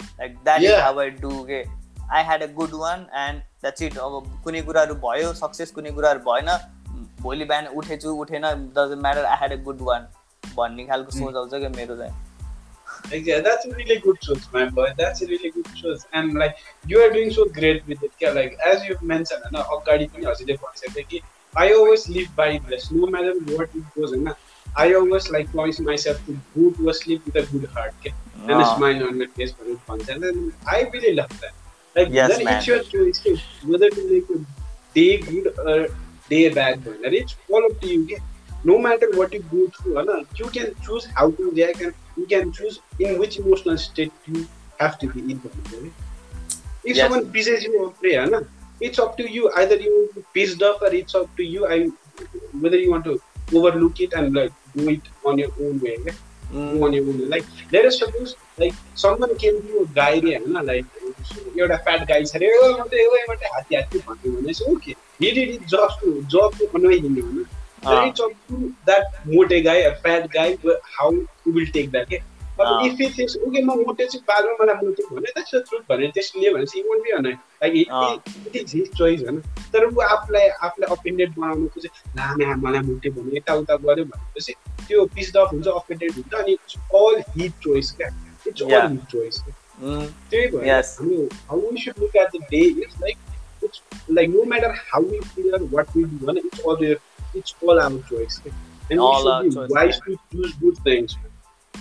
[0.00, 0.74] like that is.
[0.74, 1.62] How I do के
[2.14, 6.20] I had a good one and that's it अब कुनै कुराहरू भयो सक्सेस कुनै कुराहरू
[6.30, 6.50] भएन
[7.22, 8.46] भोलि बिहान उठेछु उठेन
[8.78, 10.06] doesn't matter I had a good one
[10.56, 11.20] भन्ने खालको Hmm.
[11.20, 12.14] सोच आउँछ क्या मेरो चाहिँ
[13.26, 14.84] Yeah, that's a really good choice, my boy.
[14.98, 16.04] That's a really good choice.
[16.20, 18.24] And like you are doing so great with it.
[18.38, 21.20] Like as you've mentioned, होइन अगाडि पनि हजुरले भनिसक्यो कि
[21.54, 24.16] I always live by this, no matter what it goes.
[24.76, 28.14] I always like promise myself to go to sleep with a good heart, okay?
[28.48, 29.54] and a smile on my face
[30.08, 31.54] And I really love that.
[31.96, 32.58] Like yes, then man.
[32.58, 34.38] it's your choice whether to make a
[34.94, 35.88] day good or
[36.28, 36.98] day bad, man.
[37.04, 38.18] And it's all up to you.
[38.64, 42.26] No matter what you go through, Anna, you can choose how to react and you
[42.26, 44.46] can choose in which emotional state you
[44.78, 45.40] have to be in.
[45.44, 45.92] Right?
[46.84, 46.98] If yes.
[46.98, 48.42] someone pisses you off, Anna,
[48.80, 49.50] it's up to you.
[49.56, 51.86] Either you pissed off or it's up to you I,
[52.60, 53.20] whether you want to
[53.54, 55.96] overlook it and like do it on your own way.
[56.04, 56.18] Right?
[56.52, 56.82] Mm.
[56.82, 57.26] On your own way.
[57.36, 60.84] Like, let us suppose like someone can be a guy, Anna, like
[61.60, 64.74] एउटा fat guy छ अरे "ए, म त एउटै मात्रै हात्ती हात्ती भन्यो भने चाहिँ
[64.76, 64.94] okay
[65.24, 67.44] he did it just to job to annoy him होइन
[67.86, 68.56] अँ, it's up to
[68.88, 70.48] that मोटे guy or fat guy
[70.96, 71.10] how
[71.44, 72.18] he will take that के
[72.58, 72.74] अब अँ.
[72.88, 76.08] if he thinks okay म मोटे चाहिँ बादमा मलाई मोटे भने that's the truth भने
[76.18, 78.14] त्यसले लियो भने चाहिँ he won't be annoyed like it, अँ.
[78.46, 79.40] it is his choice होइन?
[79.74, 81.90] तर ऊ आफूलाई आफूलाई अफेन्डेड बनाउनु खोज्यो
[82.20, 84.52] ला म्या मलाई मोटे भन्यो यताउता गऱ्यो भनेपछि
[84.88, 88.08] त्यो पिस्ड अफ हुन्छ अफेन्डेड हुन्छ अनि इट्स अल हिट चोइस क्या?
[88.46, 88.82] It's Yeah.
[88.82, 89.40] All his choice
[89.80, 90.12] Mm.
[90.30, 90.64] Table.
[90.64, 91.00] Yes.
[91.00, 93.18] I mean, how we should look at the day is like
[93.62, 96.96] it's like no matter how we feel what we do, it's all there,
[97.34, 98.40] it's all our choice.
[98.90, 100.16] And all we should be choice, wise man.
[100.16, 101.16] to choose good things.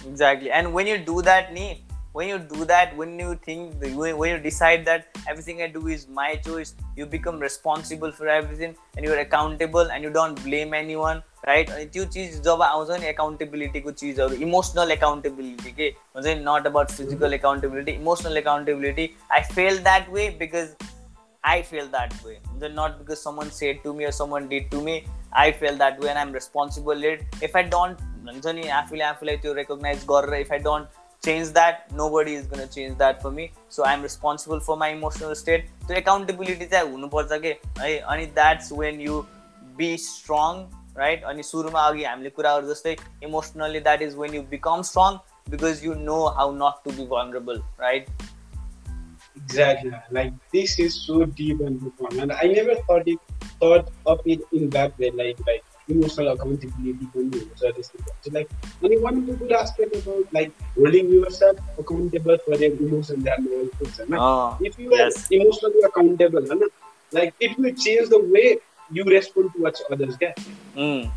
[0.06, 0.52] Exactly.
[0.52, 4.31] And when you do that, Nee, when you do that when you think when when
[4.31, 9.07] you decide that everything i do is my choice you become responsible for everything and
[9.07, 13.91] you're accountable and you don't blame anyone right अनि त्यो चिज जब आउँछ नि एकाउन्टेबिलिटीको
[14.01, 20.09] चिजहरू emotional accountability के हुन्छ नि not about physical accountability emotional accountability I feel that
[20.12, 20.77] way because
[21.45, 22.39] I feel that way.
[22.73, 25.07] Not because someone said to me or someone did to me.
[25.33, 27.23] I feel that way and I'm responsible it.
[27.43, 31.93] If I don't हुन्छ नि आफूले आफूलाई त्यो recognise गरेर if I don't change That
[32.11, 35.68] nobody is gonna change that for me so I am responsible for my emotional state
[35.87, 39.23] त्यो accountability चाहिँ हुनुपर्छ के है अनि that's when you
[39.77, 40.64] be strong
[40.99, 45.18] right अनि सुरुमा अघि हामीले कुराहरू जस्तै emotionally that is when you become strong
[45.51, 48.07] because you know how not to be vulnerable right
[49.37, 49.91] Exactly.
[50.11, 53.18] Like this is so deep and profound, and I never thought it
[53.61, 55.11] thought of it in that way.
[55.12, 57.50] Like like you know, sort of coming to believe.
[57.56, 58.06] So, this thing.
[58.22, 58.50] so like,
[58.84, 64.10] only one good aspect about like holding yourself accountable for your emotions and your person.
[64.10, 64.20] Right?
[64.20, 65.32] Oh, if you yes.
[65.32, 66.72] are emotionally accountable, right?
[67.12, 68.58] like it will change the way
[68.92, 70.16] you respond towards others.
[70.20, 70.34] Yeah?
[70.76, 71.12] Mm.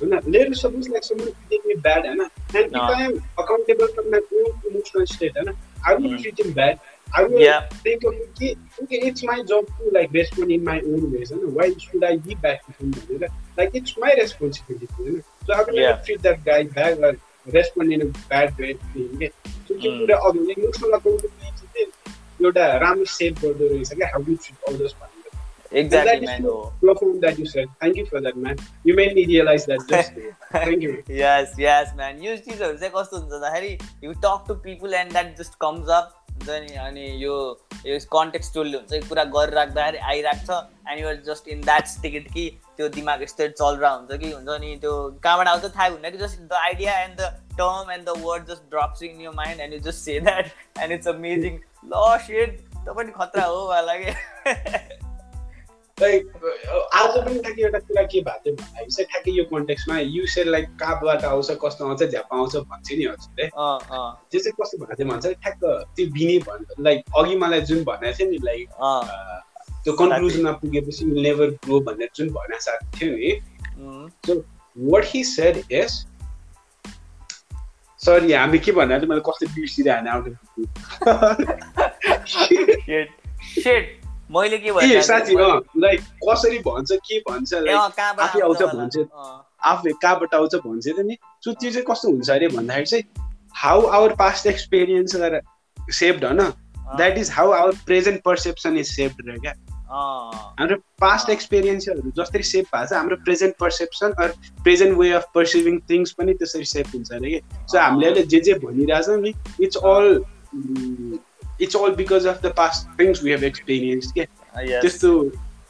[0.00, 0.12] Right?
[0.12, 2.06] Uh, little suppose like someone treating me bad, right?
[2.14, 2.60] and uh, no.
[2.60, 2.94] if ah.
[2.94, 5.48] I am accountable for my own emotional state, right?
[5.48, 5.52] Uh,
[5.84, 6.22] I will mm.
[6.22, 6.80] treat him bad.
[7.14, 7.68] I will yeah.
[7.82, 11.32] think of okay, okay, it's my job to like respond in my own ways.
[11.32, 11.48] Right?
[11.48, 13.20] Why should I be bad to him?
[13.20, 13.30] Right?
[13.57, 15.89] like it's my responsibility होइन so I will Yeah.
[15.91, 17.13] never treat that guy bad or
[17.59, 19.31] respond in a bad way to him के
[19.67, 19.99] so त्यो Mm.
[20.01, 21.87] कुरा अघि emotional accountability चाहिँ
[22.45, 25.19] एउटा राम्रो save गर्दो रहेछ क्या हाउ डु ट्रिट अदर्स भनेर
[25.81, 26.69] exactly that is man so oh.
[26.79, 27.67] profound that you said.
[27.81, 28.57] Thank you for that, man.
[28.87, 30.31] You made me realize that just now.
[30.55, 30.95] Thank you.
[31.19, 33.69] yes yes man यो चिजहरू चाहिँ कस्तो हुन्छ भन्दाखेरि
[34.03, 37.37] you talk to people and that just comes up हुन्छ नि अनि यो
[37.85, 42.45] यो कन्टेक्सचुअल हुन्छ यो कुरा गरिराख्दाखेरि आइरहेको छ and you're just in that state कि
[42.76, 44.92] त्यो दिमाग यस्तै चलिरहेको हुन्छ कि हुन्छ नि त्यो
[45.24, 48.70] कहाँबाट आउँछ थाहा हुन्न कि just the idea and the term and the word just
[48.70, 52.94] drops in your mind and you just say that and it's amazing ल सेड त
[52.96, 54.12] पनि खतरा हो मलाई कि?
[55.96, 60.48] आज पनि ठ्याक्कै एउटा कुरा के भएको थियो भन्दाखेरि चाहिँ ठ्याक्कै यो कन्टेक्समा यु सेड
[60.48, 65.08] लाइक कहाँबाट आउँछ कस्तो आउँछ झ्याप आउँछ भन्छ नि हजुरले। त्यो चाहिँ कस्तो भएको थियो
[65.10, 65.64] भन्छ ठ्याक्क
[65.96, 68.68] त्यो बिनी भन् लाइक अघि मलाई जुन भनेको थियो नि लाइक
[69.86, 73.32] त्यो कन्क्लुजनमा पुगेपछि नेभर ग्रो भनेर जुन भनेको साथ थियो नि
[73.86, 74.42] उम्,
[74.76, 76.04] what he said yes
[78.00, 80.26] sorry हामी के भन्दा चाहिँ मैले कस्तो बिर्सिरहेको आउँछ
[84.30, 84.56] मैले
[84.88, 87.52] के साँच्ची अँ लाइक कसरी भन्छ के भन्छ
[88.24, 88.96] आफै आउँछ भन्छ।
[89.70, 93.04] आफै कहाँबाट आउँछ भन्छ त नि। सो त्यो चाहिँ कस्तो हुन्छ अरे भन्दाखेरि चाहिँ
[93.62, 95.16] how our past experience
[95.98, 96.40] shaped होइन
[96.96, 99.54] that is how our present perception is shaped रे क्या
[99.90, 104.32] हाम्रो पास्ट एक्सपिरियन्सहरू जसरी सेप भएको छ हाम्रो present perception or
[104.62, 107.40] present way of perceiving things पनि त्यसरी सेप हुन्छ अरे कि।
[107.72, 109.32] सो हामीले अहिले जे जे भनिरहेछौँ नि
[109.62, 110.20] it's all
[111.60, 114.24] it's all because of the past things we have experience के।
[114.56, 115.12] त्यस्तो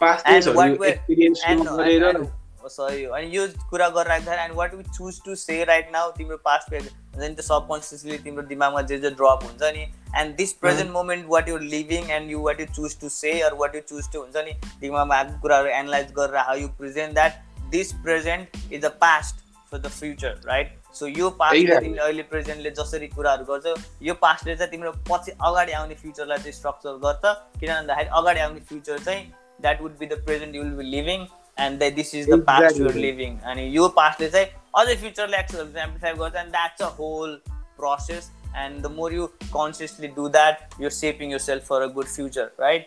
[0.01, 2.27] पास्ट थिङ्सहरू एक्सपिरियन्स नगरेर
[2.67, 6.73] सरी अनि यो कुरा गरिराख्दाखेरि and what we choose to say right now तिम्रो पास्ट
[7.17, 9.87] हुन्छ नि त्यो सबकन्सियसली तिम्रो दिमागमा जे जे ड्रप हुन्छ नि?
[10.17, 13.55] And this present moment what you're living and you what you choose to say or
[13.63, 14.53] what you choose to हुन्छ नि?
[14.81, 19.79] दिमागमा आएको कुराहरू एनालाइज गरेर how you present that this present is a past for
[19.79, 21.79] the future right so यो पास्टले.
[21.81, 26.53] तिमीले अहिले प्रेजेन्टले जसरी कुराहरू गर्छौ यो पास्टले चाहिँ तिम्रो पछि अगाडि आउने फ्युचरलाई चाहिँ
[26.53, 27.25] स्ट्रक्चर गर्छ।
[27.61, 29.25] किन भन्दाखेरि अगाडि आउने फ्युचर चाहिँ
[29.61, 32.95] that would be the present you will be living and this is the past you're.
[32.95, 37.39] Living अनि यो पास्टले चाहिँ other future like amplifier goes and that's a whole
[37.77, 38.31] process.
[38.55, 42.87] And the more you consciously do that you're shaping yourself for a good future right?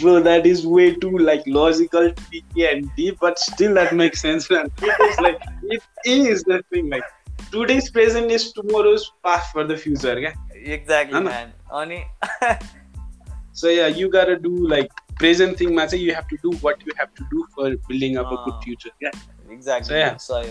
[0.00, 4.50] Bro that is way too like logical tricky and deep but still that makes sense
[4.50, 4.70] man.
[4.82, 7.02] It is like it is the thing like
[7.50, 10.34] today's present is tomorrow's past for the future yeah?
[10.54, 11.30] exactly Anna?
[11.30, 11.52] man.
[11.70, 12.06] Only
[13.52, 16.92] so yeah you gotta do like present thing man you have to do what you
[16.96, 18.44] have to do for building up uh, a ah.
[18.44, 19.10] good future yeah?
[19.50, 20.16] Exactly so, yeah.
[20.16, 20.44] so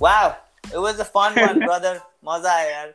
[0.00, 0.36] Wow,
[0.72, 2.02] it was a fun one, brother.
[2.22, 2.92] Maza.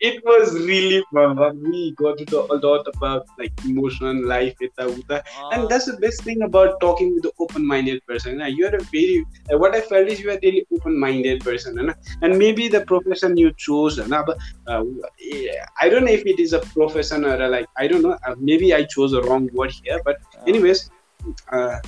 [0.00, 1.62] It was really fun.
[1.62, 5.22] We got to talk a lot about like emotional life, ita uta.
[5.36, 5.50] Ah.
[5.52, 8.38] And that's the best thing about talking with an open-minded person.
[8.38, 8.52] Right?
[8.52, 11.76] You are a very uh, what I felt is you are a really open-minded person,
[11.76, 11.96] right?
[12.22, 14.26] and maybe the profession you chose, right?
[14.26, 14.82] but uh,
[15.80, 18.18] I don't know if it is a profession or a, like I don't know.
[18.26, 20.44] Uh, maybe I chose a wrong word here, but ah.
[20.48, 20.90] anyways.
[21.52, 21.78] Uh,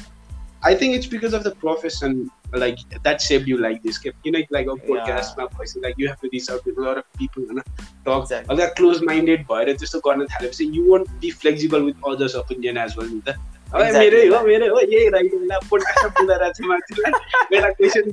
[0.65, 3.99] I think it's because of the profession like that shaped you like this.
[4.25, 5.83] You know, like a podcast, yeah.
[5.83, 7.63] like you have to reach out to a lot of people, and
[8.05, 8.23] talk.
[8.23, 8.55] Exactly.
[8.55, 10.67] Other close-minded, but it's just a corner therapy.
[10.67, 13.11] You won't be flexible with others' opinion as well.
[13.13, 13.37] With
[13.75, 13.99] Exactly.
[13.99, 17.13] मेरै हो मेरै हो यही right होला पोडकास्टमा बोलाएर चाहिँ मान्छेलाई
[17.59, 18.07] एउटा क्वेसन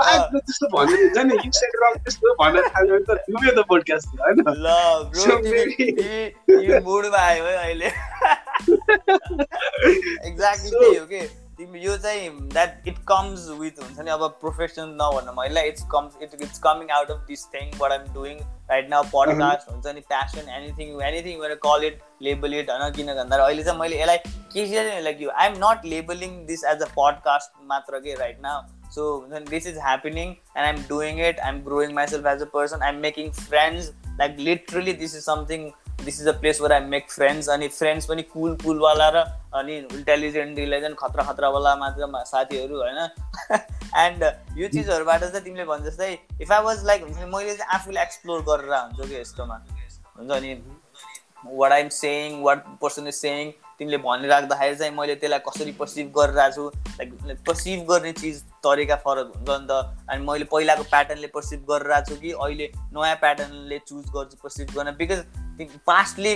[0.00, 3.60] पाँच त्यस्तो भन्दै हुन्छ नि यु सेट रङ त्यस्तो भन्न थाल्यो भने त डुब्यो त
[3.68, 4.38] पोडकास्ट होइन
[6.88, 7.88] मुडमा आयो है अहिले
[10.28, 11.20] एक्ज्याक्टली त्यही हो कि
[11.60, 16.34] यो चाहिँ द्याट इट कम्स विथ हुन्छ नि अब प्रोफेसन नभन्नु मैले it's comes it
[16.42, 18.38] it's coming out of this thing what I'm doing
[18.70, 23.14] right now podcast हुन्छ नि passion anything anything where call it label it होइन किन
[23.14, 26.90] भन्दा अहिले चाहिँ मैले यसलाई के चाहिँ like you I'm not labeling this as a
[26.96, 31.40] podcast मात्र के राइट नाउ सो हुन्छ नि this is happening and I'm doing it
[31.40, 35.72] I'm growing myself as a person I'm making friends like literally this is something
[36.04, 39.24] this is a place where I make friends अनि friends पनि cool कुलवाला र
[39.54, 43.08] अनि intelligent इलेजेन्ट खतरा खतरावाला मात्र साथीहरू होइन?
[43.96, 44.24] And
[44.56, 48.74] यो चिजहरूबाट चाहिँ तिमीले भन् जस्तै इफ आई वाज लाइक मैले चाहिँ आफूले एक्सप्लोर गरेर
[48.74, 49.64] हुन्छु कि यस्तोमा।
[50.18, 50.76] हुन्छ नि?
[51.46, 56.54] What I'm saying what person is saying तिमीले भनिराख्दाखेरि चाहिँ मैले त्यसलाई कसरी पर्सिभ गरिरहेको
[56.54, 61.66] छु। लाइक पर्सिभ गर्ने चिज तरिका फरक हुन्छ नि त। अनि मैले पहिलाको प्याटर्नले पर्सिभ
[61.70, 65.24] गरिरहेको छु कि अहिले नयाँ प्याटर्नले चुज गर्छु पर्सिभ गर्न। बिकज
[65.64, 66.34] पास्टले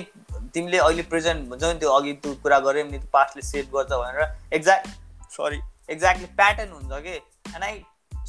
[0.55, 4.55] तिमीले अहिले प्रेजेन्ट हुन्छ नि त्यो अघि त्यो कुरा गऱ्यौ नि पास्टले सेभ गर्छ भनेर
[4.55, 4.89] एक्ज्याक्ट
[5.37, 5.61] सरी
[5.91, 7.15] एक्ज्याक्टली प्याटर्न हुन्छ कि?
[7.55, 7.83] And I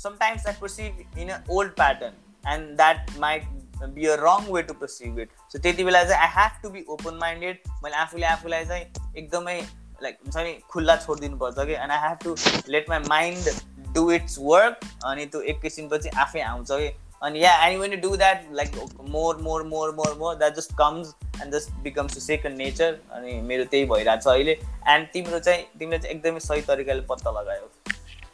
[0.03, 3.43] sometimes I perceive in a old pattern and that might
[3.83, 6.85] be a wrong way to perceive it so त्यति बेला चाहिँ I have to be
[6.89, 9.59] open minded मैले आफूले आफूलाई चाहिँ एकदमै
[10.03, 11.73] लाइक हुन्छ नि खुल्ला छोडिदिनु पर्छ कि?
[11.73, 12.35] And I have to
[12.71, 13.49] let my mind
[13.93, 16.89] do it's work अनि त्यो एक किसिमपछि आफै आउँछ कि?
[17.23, 18.75] अनि yeah and when do that like
[19.09, 23.41] more more more more more that just comes and just becomes to second nature अनि
[23.41, 24.59] मेरो त्यही भइरहेको छ अहिले.
[24.89, 27.69] एन्ड तिम्रो चाहिँ तिमीले चाहिँ एकदमै सही तरिकाले पत्ता लगायो।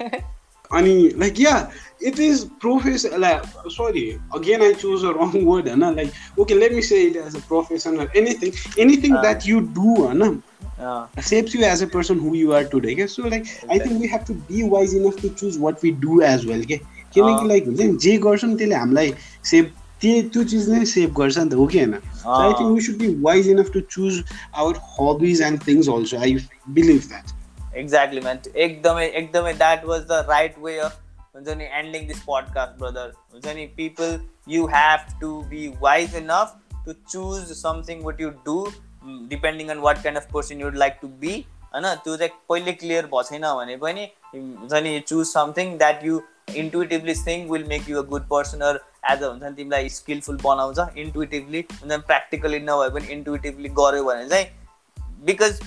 [0.78, 1.72] अनि like yeah
[2.04, 6.74] it is profession like sorry again I choose a wrong word होइन like okay let
[6.74, 10.42] me say it as a profession anything anything that you do होइन
[10.82, 13.08] you as a person who you are today okay?
[13.08, 13.76] so like exactly.
[13.76, 16.64] i think we have to be wise enough to choose what we do as well
[16.66, 16.80] के
[17.14, 19.14] किनकि like हुन्छ नि जे गर्छौँ त्यसले हामीलाई
[19.46, 21.94] save त्यो त्यो चिज नै सेभ गर्छ नि त हो कि होइन?
[22.30, 24.24] I think we should be wise enough to choose
[24.56, 26.36] our habits and things also I
[26.72, 27.38] believe that
[27.78, 30.98] exactly man एकदमै एकदमै that was the right way of
[31.36, 34.18] हुन्छ नि एन्डिङ दिस पडकास्ट ब्रदर हुन्छ नि people
[34.50, 36.56] you have to be wise enough
[36.86, 38.58] to choose something what you do
[39.30, 41.36] depending on what kind of person you'd like to be
[41.74, 46.20] होइन त्यो चाहिँ कहिले clear भएको छैन भने पनि हुन्छ नि choose something that you
[46.56, 48.80] intuitively think will make you a good person or
[49.12, 54.04] as a हुन्छ नि तिमीलाई स्किलफुल बनाउँछ इन्टुटिभली हुन्छ नि प्र्याक्टिकली नभए पनि इन्टुटिभली गऱ्यो
[54.04, 54.46] भने चाहिँ
[55.26, 55.60] बिकज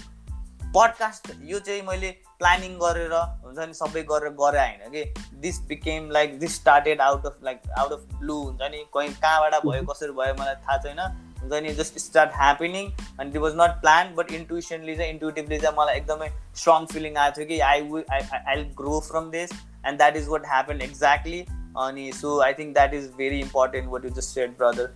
[0.77, 6.11] पडकास्ट यो चाहिँ मैले प्लानिङ गरेर हुन्छ नि सबै गरेर गरेँ होइन कि this became
[6.11, 10.09] like this started out of like out of blue हुन्छ नि कहीँ कहाँबाट भयो कसरी
[10.09, 14.32] भयो मलाई थाहा छैन। हुन्छ नि जस्ट स्टार्ट ह्यापनिङ अनि that was not plan but
[14.42, 16.30] intuitionally चाहिँ इन्टुटिभली चाहिँ मलाई एकदमै
[16.62, 19.52] स्ट्रङ फिलिङ आएको थियो कि I we I I will grow from this
[19.88, 21.44] and that is what happen exactly
[21.88, 24.96] अनि so I think that is very important what you just said brother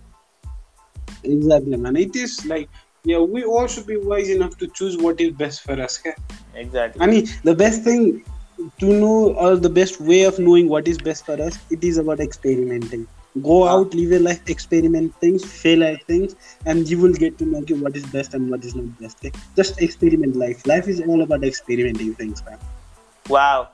[1.24, 1.96] Exactly, man.
[1.96, 2.68] It is like
[3.04, 6.00] yeah, we all should be wise enough to choose what is best for us.
[6.00, 6.14] Okay?
[6.54, 7.02] Exactly.
[7.02, 8.24] I mean, the best thing
[8.78, 11.98] to know or the best way of knowing what is best for us, it is
[11.98, 13.06] about experimenting.
[13.43, 16.35] go out live your life experiment things fail at things
[16.65, 19.17] and you will get to know okay, what is best and what is not best
[19.19, 19.31] okay?
[19.55, 22.59] just experiment life life is all about experimenting things man.
[23.29, 23.69] wow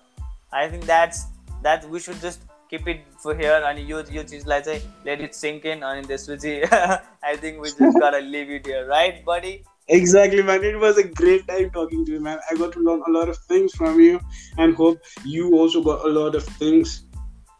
[0.51, 1.25] i think that's
[1.61, 5.21] that we should just keep it for here and you you just like say let
[5.21, 9.23] it sink in On this was i think we just gotta leave it here right
[9.25, 10.63] buddy Exactly, man.
[10.63, 12.39] It was a great time talking to you, man.
[12.49, 14.19] I got to learn a lot of things from you
[14.57, 17.03] and hope you also got a lot of things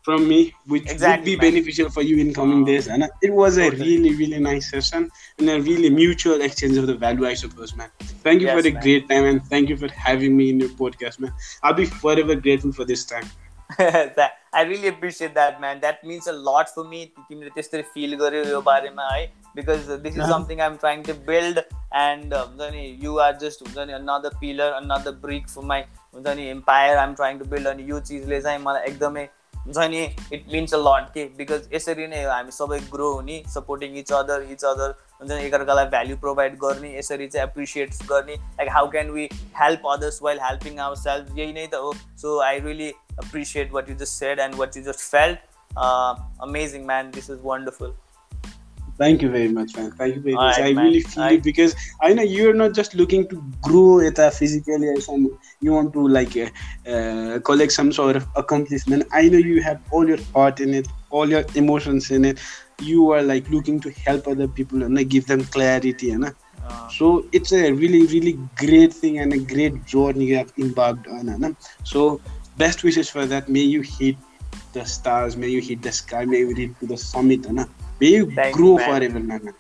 [0.03, 1.55] from me, which exactly, would be man.
[1.55, 2.67] beneficial for you in coming oh.
[2.67, 2.89] days.
[2.89, 3.89] And it was a totally.
[3.89, 7.91] really, really nice session and a really mutual exchange of the value, I suppose, man.
[8.01, 8.83] Thank you yes, for the man.
[8.83, 11.35] great time, and thank you for having me in your podcast, man.
[11.63, 13.29] I'll be forever grateful for this time.
[13.79, 18.15] that I really appreciate that man that means a lot for me तिमीले त्यसरी feel
[18.21, 22.71] गर्यो यो बारेमा है because this is something I am trying to build and हुन्छ
[22.75, 25.83] नि you are just हुन्छ नि another pillar another brick for my
[26.15, 29.29] हुन्छ नि empire I am trying to build अनि यो चिजले चाहिँ मलाई एकदमै
[29.66, 30.04] हुन्छ नि
[30.34, 34.48] इट मिन्स अ लट के बिकज यसरी नै हामी सबै ग्रो हुने supporting each other
[34.52, 39.16] each other हुन्छ नि एकअर्कालाई भ्याल्यु प्रोभाइड गर्ने यसरी चाहिँ एप्रिसिएट गर्ने like how can
[39.20, 39.30] we
[39.62, 41.94] help others while helping our self यही नै त हो
[42.26, 45.38] so I really appreciate what you just said and what you just felt.
[45.72, 47.12] Uh, amazing, man.
[47.12, 47.96] This is wonderful.
[49.04, 49.92] Thank you very much, man.
[49.92, 50.58] Thank you very much.
[50.58, 50.86] Right, I man.
[50.86, 51.34] really feel right.
[51.34, 55.26] it because I know you're not just looking to grow it physically or some.
[55.60, 56.50] You want to like uh,
[56.90, 59.06] uh, collect some sort of accomplishment.
[59.12, 62.40] I know you have all your heart in it, all your emotions in it.
[62.80, 66.88] You are like looking to help other people and like, give them clarity, and uh,
[66.88, 71.58] so it's a really, really great thing and a great journey you have embarked on.
[71.84, 72.22] So
[72.58, 73.50] best wishes for that.
[73.50, 74.16] May you hit
[74.72, 75.36] the stars.
[75.36, 76.24] May you hit the sky.
[76.24, 77.46] May you reach to the summit.
[77.48, 77.68] Anna.
[78.00, 79.54] You Thank grow you, forever, man.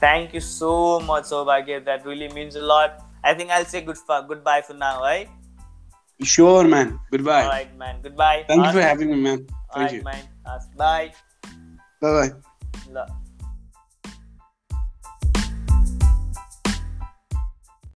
[0.00, 1.84] Thank you so much, Sobhagya.
[1.84, 3.04] That really means a lot.
[3.24, 5.28] I think I'll say good for, goodbye for now, right?
[6.22, 6.98] Sure, man.
[7.10, 7.42] Goodbye.
[7.42, 8.00] All right, man.
[8.02, 8.44] Goodbye.
[8.46, 9.38] Thank you for having me, man.
[9.38, 10.02] Thank All right, you.
[10.02, 10.28] man.
[10.76, 11.12] Bye.
[12.00, 12.32] Bye
[12.94, 13.08] bye.